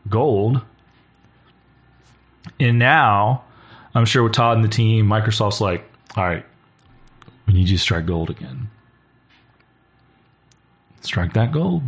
gold. 0.08 0.60
And 2.58 2.78
now, 2.78 3.44
I'm 3.94 4.04
sure 4.04 4.22
with 4.22 4.32
Todd 4.32 4.56
and 4.56 4.64
the 4.64 4.68
team, 4.68 5.06
Microsoft's 5.06 5.60
like, 5.60 5.88
all 6.16 6.24
right, 6.24 6.44
we 7.46 7.54
need 7.54 7.68
you 7.68 7.76
to 7.76 7.82
strike 7.82 8.06
gold 8.06 8.30
again. 8.30 8.70
Strike 11.00 11.34
that 11.34 11.52
gold. 11.52 11.82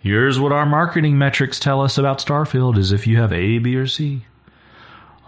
Here's 0.00 0.40
what 0.40 0.52
our 0.52 0.64
marketing 0.64 1.18
metrics 1.18 1.60
tell 1.60 1.82
us 1.82 1.98
about 1.98 2.18
Starfield 2.18 2.78
is 2.78 2.92
if 2.92 3.06
you 3.06 3.18
have 3.18 3.32
A, 3.32 3.58
B, 3.58 3.76
or 3.76 3.86
C. 3.86 4.24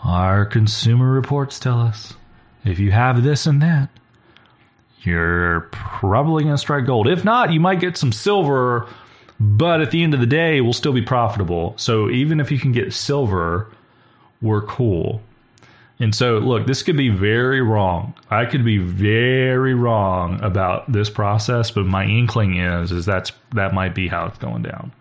Our 0.03 0.47
consumer 0.47 1.11
reports 1.11 1.61
tell 1.61 1.81
us 1.81 2.15
if 2.65 2.79
you 2.79 2.91
have 2.91 3.23
this 3.23 3.47
and 3.47 3.61
that, 3.63 3.91
you're 5.03 5.69
probably 5.73 6.45
going 6.45 6.55
to 6.55 6.59
strike 6.59 6.87
gold. 6.87 7.09
If 7.09 7.25
not, 7.25 7.53
you 7.53 7.61
might 7.61 7.81
get 7.81 7.97
some 7.97 8.13
silver, 8.13 8.89
but 9.43 9.81
at 9.81 9.91
the 9.91 10.05
end 10.05 10.15
of 10.15 10.21
the 10.21 10.27
day, 10.27 10.61
we'll 10.61 10.73
still 10.73 10.93
be 10.93 11.03
profitable. 11.03 11.75
So 11.77 12.09
even 12.09 12.39
if 12.39 12.53
you 12.53 12.61
can 12.61 12.71
get 12.71 12.93
silver, 12.93 13.67
we're 14.41 14.63
cool. 14.63 15.21
And 15.99 16.15
so, 16.15 16.39
look, 16.39 16.67
this 16.69 16.85
could 16.85 16.97
be 16.97 17.09
very 17.09 17.61
wrong. 17.61 18.15
I 18.31 18.45
could 18.45 18.65
be 18.65 18.79
very 18.79 19.75
wrong 19.75 20.41
about 20.43 20.91
this 20.91 21.11
process, 21.11 21.73
but 21.73 21.87
my 21.87 22.05
inkling 22.05 22.57
is 22.57 22.93
is 22.93 23.05
that's 23.05 23.33
that 23.55 23.75
might 23.75 23.97
be 23.97 24.07
how 24.07 24.27
it's 24.27 24.39
going 24.39 24.63
down. 24.63 24.93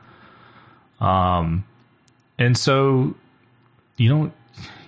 Um, 1.00 1.64
and 2.40 2.58
so 2.58 3.14
you 3.98 4.10
don't 4.10 4.34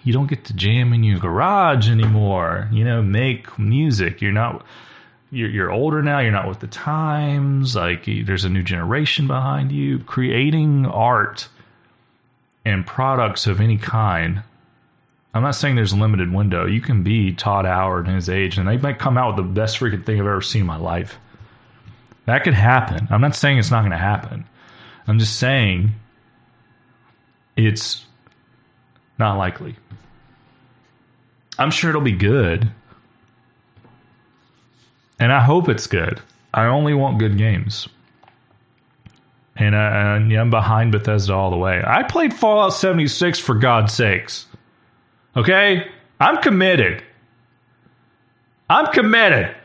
you 0.04 0.14
don't 0.14 0.28
get 0.28 0.46
to 0.46 0.54
jam 0.54 0.94
in 0.94 1.04
your 1.04 1.20
garage 1.20 1.90
anymore. 1.90 2.70
You 2.72 2.86
know, 2.86 3.04
make 3.04 3.60
music. 3.60 4.20
You're 4.20 4.32
not 4.32 4.66
you're, 5.34 5.50
you're 5.50 5.72
older 5.72 6.02
now. 6.02 6.20
You're 6.20 6.32
not 6.32 6.48
with 6.48 6.60
the 6.60 6.68
times. 6.68 7.76
Like 7.76 8.06
there's 8.06 8.46
a 8.46 8.50
new 8.50 8.64
generation 8.64 9.28
behind 9.28 9.72
you. 9.72 10.00
Creating 10.00 10.86
art 10.86 11.48
and 12.66 12.86
products 12.86 13.48
of 13.48 13.60
any 13.60 13.78
kind 13.78 14.44
I'm 15.34 15.42
not 15.42 15.56
saying 15.56 15.76
there's 15.76 15.94
a 15.94 15.98
limited 15.98 16.32
window. 16.32 16.68
You 16.68 16.80
can 16.80 17.02
be 17.02 17.34
Todd 17.34 17.66
Howard 17.66 18.08
in 18.08 18.16
his 18.16 18.30
age, 18.30 18.58
and 18.58 18.68
they 18.68 18.78
might 18.78 19.00
come 19.00 19.18
out 19.18 19.36
with 19.36 19.46
the 19.46 19.52
best 19.52 19.80
freaking 19.80 20.06
thing 20.06 20.20
I've 20.20 20.28
ever 20.28 20.42
seen 20.42 20.62
in 20.62 20.68
my 20.68 20.78
life. 20.78 21.18
That 22.26 22.44
could 22.44 22.54
happen. 22.54 23.08
I'm 23.10 23.22
not 23.22 23.36
saying 23.36 23.58
it's 23.58 23.72
not 23.72 23.82
going 23.82 23.92
to 23.92 23.98
happen. 23.98 24.46
I'm 25.08 25.18
just 25.18 25.40
saying 25.40 25.92
it's 27.58 28.06
not 29.18 29.38
likely. 29.38 29.76
I'm 31.58 31.72
sure 31.72 31.90
it'll 31.90 32.02
be 32.02 32.12
good. 32.12 32.72
And 35.24 35.32
I 35.32 35.40
hope 35.40 35.70
it's 35.70 35.88
good. 35.88 36.20
I 36.54 36.66
only 36.66 36.94
want 36.94 37.18
good 37.18 37.38
games. 37.38 37.88
And, 39.56 39.74
I, 39.74 40.18
am 40.18 40.50
behind 40.50 40.92
Bethesda 40.92 41.34
all 41.34 41.50
the 41.50 41.56
way. 41.56 41.82
I 41.88 42.04
played 42.04 42.34
Fallout 42.34 42.74
76 42.74 43.40
for 43.40 43.56
God's 43.56 43.94
sakes. 43.94 44.48
Okay? 45.38 45.88
I'm 46.20 46.42
committed. 46.42 47.02
I'm 48.70 48.92
committed. 48.92 49.56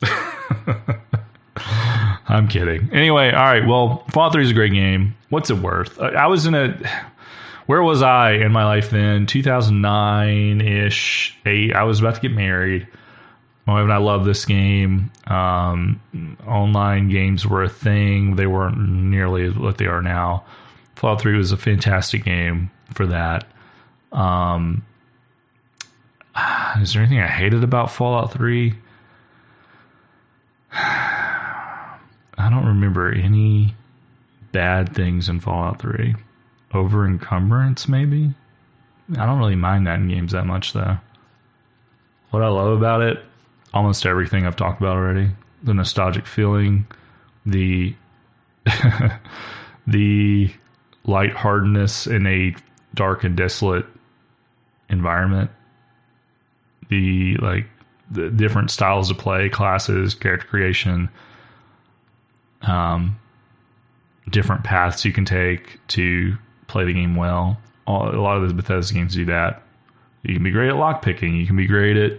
I'm 2.26 2.48
kidding. 2.48 2.88
Anyway, 2.90 3.32
all 3.32 3.44
right. 3.44 3.66
Well, 3.66 4.06
Fallout 4.12 4.32
3 4.32 4.44
is 4.44 4.50
a 4.50 4.54
great 4.54 4.72
game. 4.72 5.14
What's 5.28 5.50
it 5.50 5.58
worth? 5.58 6.00
I 6.00 6.26
was 6.26 6.46
in 6.46 6.54
a. 6.54 6.74
Where 7.66 7.82
was 7.82 8.02
I 8.02 8.32
in 8.32 8.52
my 8.52 8.64
life 8.64 8.90
then? 8.90 9.26
2009 9.26 10.60
ish. 10.60 11.36
Eight. 11.46 11.74
I 11.74 11.84
was 11.84 12.00
about 12.00 12.16
to 12.16 12.20
get 12.20 12.32
married. 12.32 12.86
My 13.66 13.74
wife 13.74 13.84
and 13.84 13.92
I 13.92 13.96
love 13.96 14.26
this 14.26 14.44
game. 14.44 15.10
Um, 15.26 16.00
online 16.46 17.08
games 17.08 17.46
were 17.46 17.62
a 17.62 17.68
thing. 17.68 18.36
They 18.36 18.46
weren't 18.46 18.78
nearly 18.78 19.48
what 19.48 19.78
they 19.78 19.86
are 19.86 20.02
now. 20.02 20.44
Fallout 20.96 21.22
3 21.22 21.38
was 21.38 21.52
a 21.52 21.56
fantastic 21.56 22.24
game 22.24 22.70
for 22.92 23.06
that. 23.06 23.46
Um, 24.12 24.84
is 26.80 26.92
there 26.92 27.02
anything 27.02 27.20
I 27.20 27.26
hated 27.26 27.64
about 27.64 27.90
Fallout 27.90 28.32
3? 28.32 28.74
I 30.72 32.50
don't 32.50 32.66
remember 32.66 33.10
any 33.10 33.74
bad 34.52 34.94
things 34.94 35.30
in 35.30 35.40
Fallout 35.40 35.80
3. 35.80 36.14
Over 36.74 37.06
encumbrance, 37.06 37.88
maybe? 37.88 38.34
I 39.16 39.26
don't 39.26 39.38
really 39.38 39.54
mind 39.54 39.86
that 39.86 40.00
in 40.00 40.08
games 40.08 40.32
that 40.32 40.46
much, 40.46 40.72
though. 40.72 40.98
What 42.30 42.42
I 42.42 42.48
love 42.48 42.76
about 42.76 43.00
it, 43.00 43.24
almost 43.72 44.06
everything 44.06 44.46
I've 44.46 44.56
talked 44.56 44.80
about 44.80 44.96
already 44.96 45.30
the 45.64 45.74
nostalgic 45.74 46.26
feeling, 46.26 46.86
the 47.44 47.94
the 49.86 50.50
lightheartedness 51.04 52.06
in 52.06 52.26
a 52.26 52.54
dark 52.94 53.24
and 53.24 53.36
desolate 53.36 53.86
environment. 54.88 55.50
The 56.90 57.36
like 57.38 57.66
the 58.10 58.30
different 58.30 58.70
styles 58.70 59.10
of 59.10 59.18
play, 59.18 59.48
classes, 59.48 60.14
character 60.14 60.46
creation, 60.46 61.08
um, 62.62 63.18
different 64.28 64.64
paths 64.64 65.04
you 65.04 65.12
can 65.12 65.24
take 65.24 65.80
to 65.88 66.36
play 66.66 66.84
the 66.84 66.92
game 66.92 67.16
well. 67.16 67.58
All, 67.86 68.14
a 68.14 68.20
lot 68.20 68.38
of 68.38 68.48
the 68.48 68.54
Bethesda 68.54 68.94
games 68.94 69.14
do 69.14 69.26
that. 69.26 69.62
You 70.22 70.34
can 70.34 70.42
be 70.42 70.50
great 70.50 70.70
at 70.70 70.76
lockpicking. 70.76 71.38
You 71.38 71.46
can 71.46 71.56
be 71.56 71.66
great 71.66 71.96
at 71.96 72.18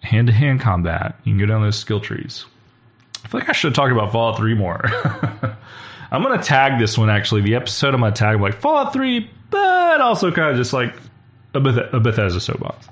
hand 0.00 0.26
to 0.26 0.32
hand 0.32 0.60
combat. 0.60 1.18
You 1.24 1.32
can 1.32 1.38
go 1.38 1.46
down 1.46 1.62
those 1.62 1.78
skill 1.78 2.00
trees. 2.00 2.46
I 3.24 3.28
feel 3.28 3.40
like 3.40 3.48
I 3.48 3.52
should 3.52 3.74
talked 3.74 3.92
about 3.92 4.12
Fallout 4.12 4.36
3 4.38 4.54
more. 4.54 4.84
I'm 6.14 6.22
gonna 6.22 6.42
tag 6.42 6.78
this 6.78 6.96
one 6.96 7.10
actually. 7.10 7.42
The 7.42 7.56
episode 7.56 7.92
I'm 7.92 8.00
gonna 8.00 8.14
tag 8.14 8.40
like 8.40 8.54
Fallout 8.60 8.92
Three, 8.92 9.28
but 9.50 10.00
also 10.00 10.30
kind 10.30 10.50
of 10.50 10.56
just 10.56 10.72
like 10.72 10.94
a, 11.54 11.60
Beth- 11.60 11.92
a 11.92 11.98
Bethesda 11.98 12.40
soapbox. 12.40 12.88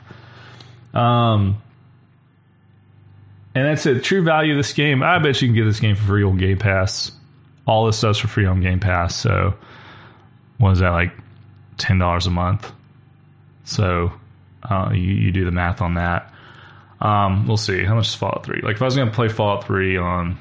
Um, 0.92 1.62
and 3.54 3.66
that's 3.66 3.86
it. 3.86 4.02
True 4.02 4.24
value 4.24 4.54
of 4.54 4.58
this 4.58 4.72
game. 4.72 5.04
I 5.04 5.20
bet 5.20 5.40
you 5.40 5.46
can 5.46 5.54
get 5.54 5.64
this 5.64 5.78
game 5.78 5.94
for 5.94 6.02
free 6.02 6.24
on 6.24 6.36
Game 6.36 6.58
Pass. 6.58 7.12
All 7.64 7.86
this 7.86 7.98
stuff's 7.98 8.18
for 8.18 8.26
free 8.26 8.44
on 8.44 8.60
Game 8.60 8.80
Pass. 8.80 9.14
So, 9.14 9.54
what 10.62 10.70
is 10.74 10.78
that 10.78 10.90
like? 10.90 11.12
Ten 11.76 11.98
dollars 11.98 12.28
a 12.28 12.30
month. 12.30 12.70
So, 13.64 14.12
uh, 14.62 14.90
you, 14.92 15.00
you 15.00 15.32
do 15.32 15.44
the 15.44 15.50
math 15.50 15.80
on 15.80 15.94
that. 15.94 16.32
Um, 17.00 17.48
we'll 17.48 17.56
see. 17.56 17.84
How 17.84 17.96
much 17.96 18.08
is 18.08 18.14
Fallout 18.14 18.44
3? 18.44 18.60
Like, 18.62 18.76
if 18.76 18.82
I 18.82 18.84
was 18.84 18.94
to 18.94 19.06
play 19.10 19.28
Fallout 19.28 19.64
3 19.64 19.96
on 19.96 20.38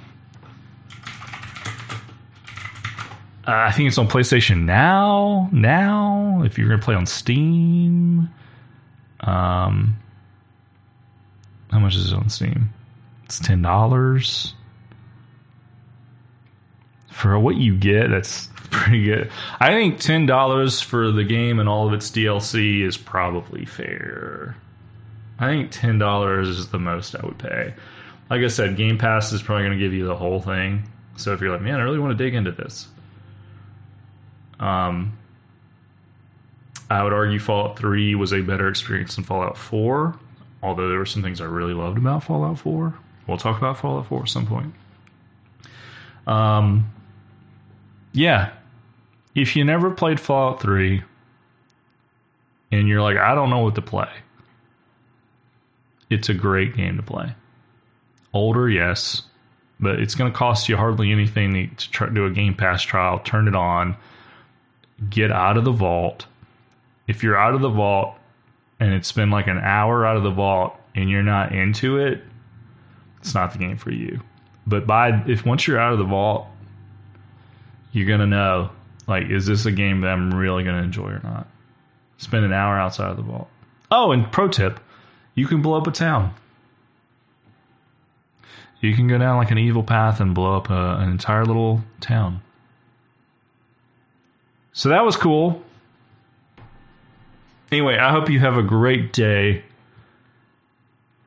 Uh, 3.47 3.65
I 3.67 3.71
think 3.71 3.87
it's 3.87 3.97
on 3.97 4.07
PlayStation 4.07 4.65
Now. 4.65 5.49
Now, 5.51 6.43
if 6.45 6.59
you're 6.59 6.69
gonna 6.69 6.81
play 6.81 6.93
on 6.93 7.07
Steam, 7.07 8.29
um, 9.21 9.97
how 11.71 11.79
much 11.79 11.95
is 11.95 12.11
it 12.11 12.15
on 12.15 12.29
Steam? 12.29 12.71
It's 13.25 13.39
ten 13.39 13.63
dollars 13.63 14.53
for 17.21 17.39
what 17.39 17.55
you 17.55 17.75
get. 17.75 18.09
That's 18.09 18.49
pretty 18.71 19.03
good. 19.03 19.31
I 19.59 19.69
think 19.69 19.99
ten 19.99 20.25
dollars 20.25 20.81
for 20.81 21.11
the 21.11 21.23
game 21.23 21.59
and 21.59 21.69
all 21.69 21.87
of 21.87 21.93
its 21.93 22.09
DLC 22.09 22.81
is 22.81 22.97
probably 22.97 23.65
fair. 23.65 24.55
I 25.39 25.47
think 25.47 25.71
ten 25.71 25.99
dollars 25.99 26.49
is 26.49 26.67
the 26.69 26.79
most 26.79 27.15
I 27.15 27.25
would 27.25 27.37
pay. 27.37 27.73
Like 28.29 28.41
I 28.41 28.47
said, 28.47 28.77
Game 28.77 28.97
Pass 28.97 29.31
is 29.33 29.41
probably 29.41 29.65
going 29.65 29.77
to 29.77 29.83
give 29.83 29.93
you 29.93 30.05
the 30.05 30.15
whole 30.15 30.41
thing. 30.41 30.83
So 31.17 31.33
if 31.33 31.41
you're 31.41 31.51
like, 31.51 31.61
man, 31.61 31.79
I 31.79 31.83
really 31.83 31.99
want 31.99 32.17
to 32.17 32.23
dig 32.23 32.33
into 32.33 32.51
this, 32.51 32.87
um, 34.59 35.17
I 36.89 37.03
would 37.03 37.11
argue 37.11 37.39
Fallout 37.39 37.77
3 37.77 38.15
was 38.15 38.31
a 38.31 38.41
better 38.41 38.69
experience 38.69 39.15
than 39.15 39.25
Fallout 39.25 39.57
4, 39.57 40.17
although 40.63 40.87
there 40.87 40.97
were 40.97 41.05
some 41.05 41.21
things 41.21 41.41
I 41.41 41.45
really 41.45 41.73
loved 41.73 41.97
about 41.97 42.23
Fallout 42.23 42.59
4. 42.59 42.93
We'll 43.27 43.37
talk 43.37 43.57
about 43.57 43.77
Fallout 43.77 44.07
4 44.07 44.21
at 44.23 44.29
some 44.29 44.47
point. 44.47 44.73
Um, 46.25 46.89
yeah. 48.13 48.51
If 49.33 49.55
you 49.55 49.63
never 49.63 49.91
played 49.91 50.19
Fallout 50.19 50.61
3 50.61 51.01
and 52.71 52.87
you're 52.87 53.01
like, 53.01 53.17
I 53.17 53.33
don't 53.33 53.49
know 53.49 53.59
what 53.59 53.75
to 53.75 53.81
play, 53.81 54.09
it's 56.09 56.29
a 56.29 56.33
great 56.33 56.75
game 56.75 56.97
to 56.97 57.03
play. 57.03 57.33
Older, 58.33 58.69
yes, 58.69 59.23
but 59.79 59.99
it's 59.99 60.15
going 60.15 60.31
to 60.31 60.37
cost 60.37 60.69
you 60.69 60.77
hardly 60.77 61.11
anything 61.11 61.75
to 61.75 61.91
try, 61.91 62.09
do 62.09 62.25
a 62.25 62.29
Game 62.29 62.55
Pass 62.55 62.81
trial. 62.81 63.19
Turn 63.19 63.47
it 63.47 63.55
on 63.55 63.95
get 65.09 65.31
out 65.31 65.57
of 65.57 65.65
the 65.65 65.71
vault. 65.71 66.25
If 67.07 67.23
you're 67.23 67.37
out 67.37 67.55
of 67.55 67.61
the 67.61 67.69
vault 67.69 68.15
and 68.79 68.93
it's 68.93 69.11
been 69.11 69.31
like 69.31 69.47
an 69.47 69.57
hour 69.57 70.05
out 70.05 70.17
of 70.17 70.23
the 70.23 70.31
vault 70.31 70.75
and 70.95 71.09
you're 71.09 71.23
not 71.23 71.53
into 71.53 71.97
it, 71.97 72.21
it's 73.19 73.33
not 73.33 73.51
the 73.51 73.59
game 73.59 73.77
for 73.77 73.91
you. 73.91 74.21
But 74.67 74.85
by 74.85 75.23
if 75.27 75.45
once 75.45 75.67
you're 75.67 75.79
out 75.79 75.93
of 75.93 75.99
the 75.99 76.05
vault, 76.05 76.47
you're 77.91 78.07
gonna 78.07 78.27
know 78.27 78.71
like 79.07 79.29
is 79.29 79.45
this 79.45 79.65
a 79.65 79.71
game 79.71 80.01
that 80.01 80.07
I'm 80.09 80.33
really 80.33 80.63
gonna 80.63 80.83
enjoy 80.83 81.09
or 81.09 81.21
not. 81.23 81.47
Spend 82.17 82.45
an 82.45 82.53
hour 82.53 82.77
outside 82.77 83.09
of 83.09 83.17
the 83.17 83.23
vault. 83.23 83.49
Oh, 83.89 84.11
and 84.11 84.31
pro 84.31 84.47
tip, 84.47 84.79
you 85.35 85.47
can 85.47 85.61
blow 85.61 85.77
up 85.77 85.87
a 85.87 85.91
town. 85.91 86.33
You 88.79 88.95
can 88.95 89.07
go 89.07 89.17
down 89.17 89.37
like 89.37 89.51
an 89.51 89.57
evil 89.57 89.83
path 89.83 90.19
and 90.19 90.33
blow 90.33 90.57
up 90.57 90.69
a, 90.69 90.97
an 90.99 91.09
entire 91.09 91.45
little 91.45 91.81
town. 91.99 92.41
So 94.73 94.89
that 94.89 95.03
was 95.03 95.15
cool. 95.15 95.61
Anyway, 97.71 97.97
I 97.97 98.11
hope 98.11 98.29
you 98.29 98.39
have 98.39 98.57
a 98.57 98.63
great 98.63 99.13
day 99.13 99.63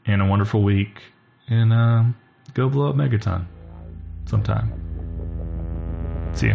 and 0.06 0.20
a 0.20 0.26
wonderful 0.26 0.62
week. 0.62 1.02
And 1.48 1.72
uh, 1.72 2.04
go 2.54 2.68
blow 2.68 2.90
up 2.90 2.96
Megaton 2.96 3.46
sometime. 4.26 4.83
See 6.34 6.52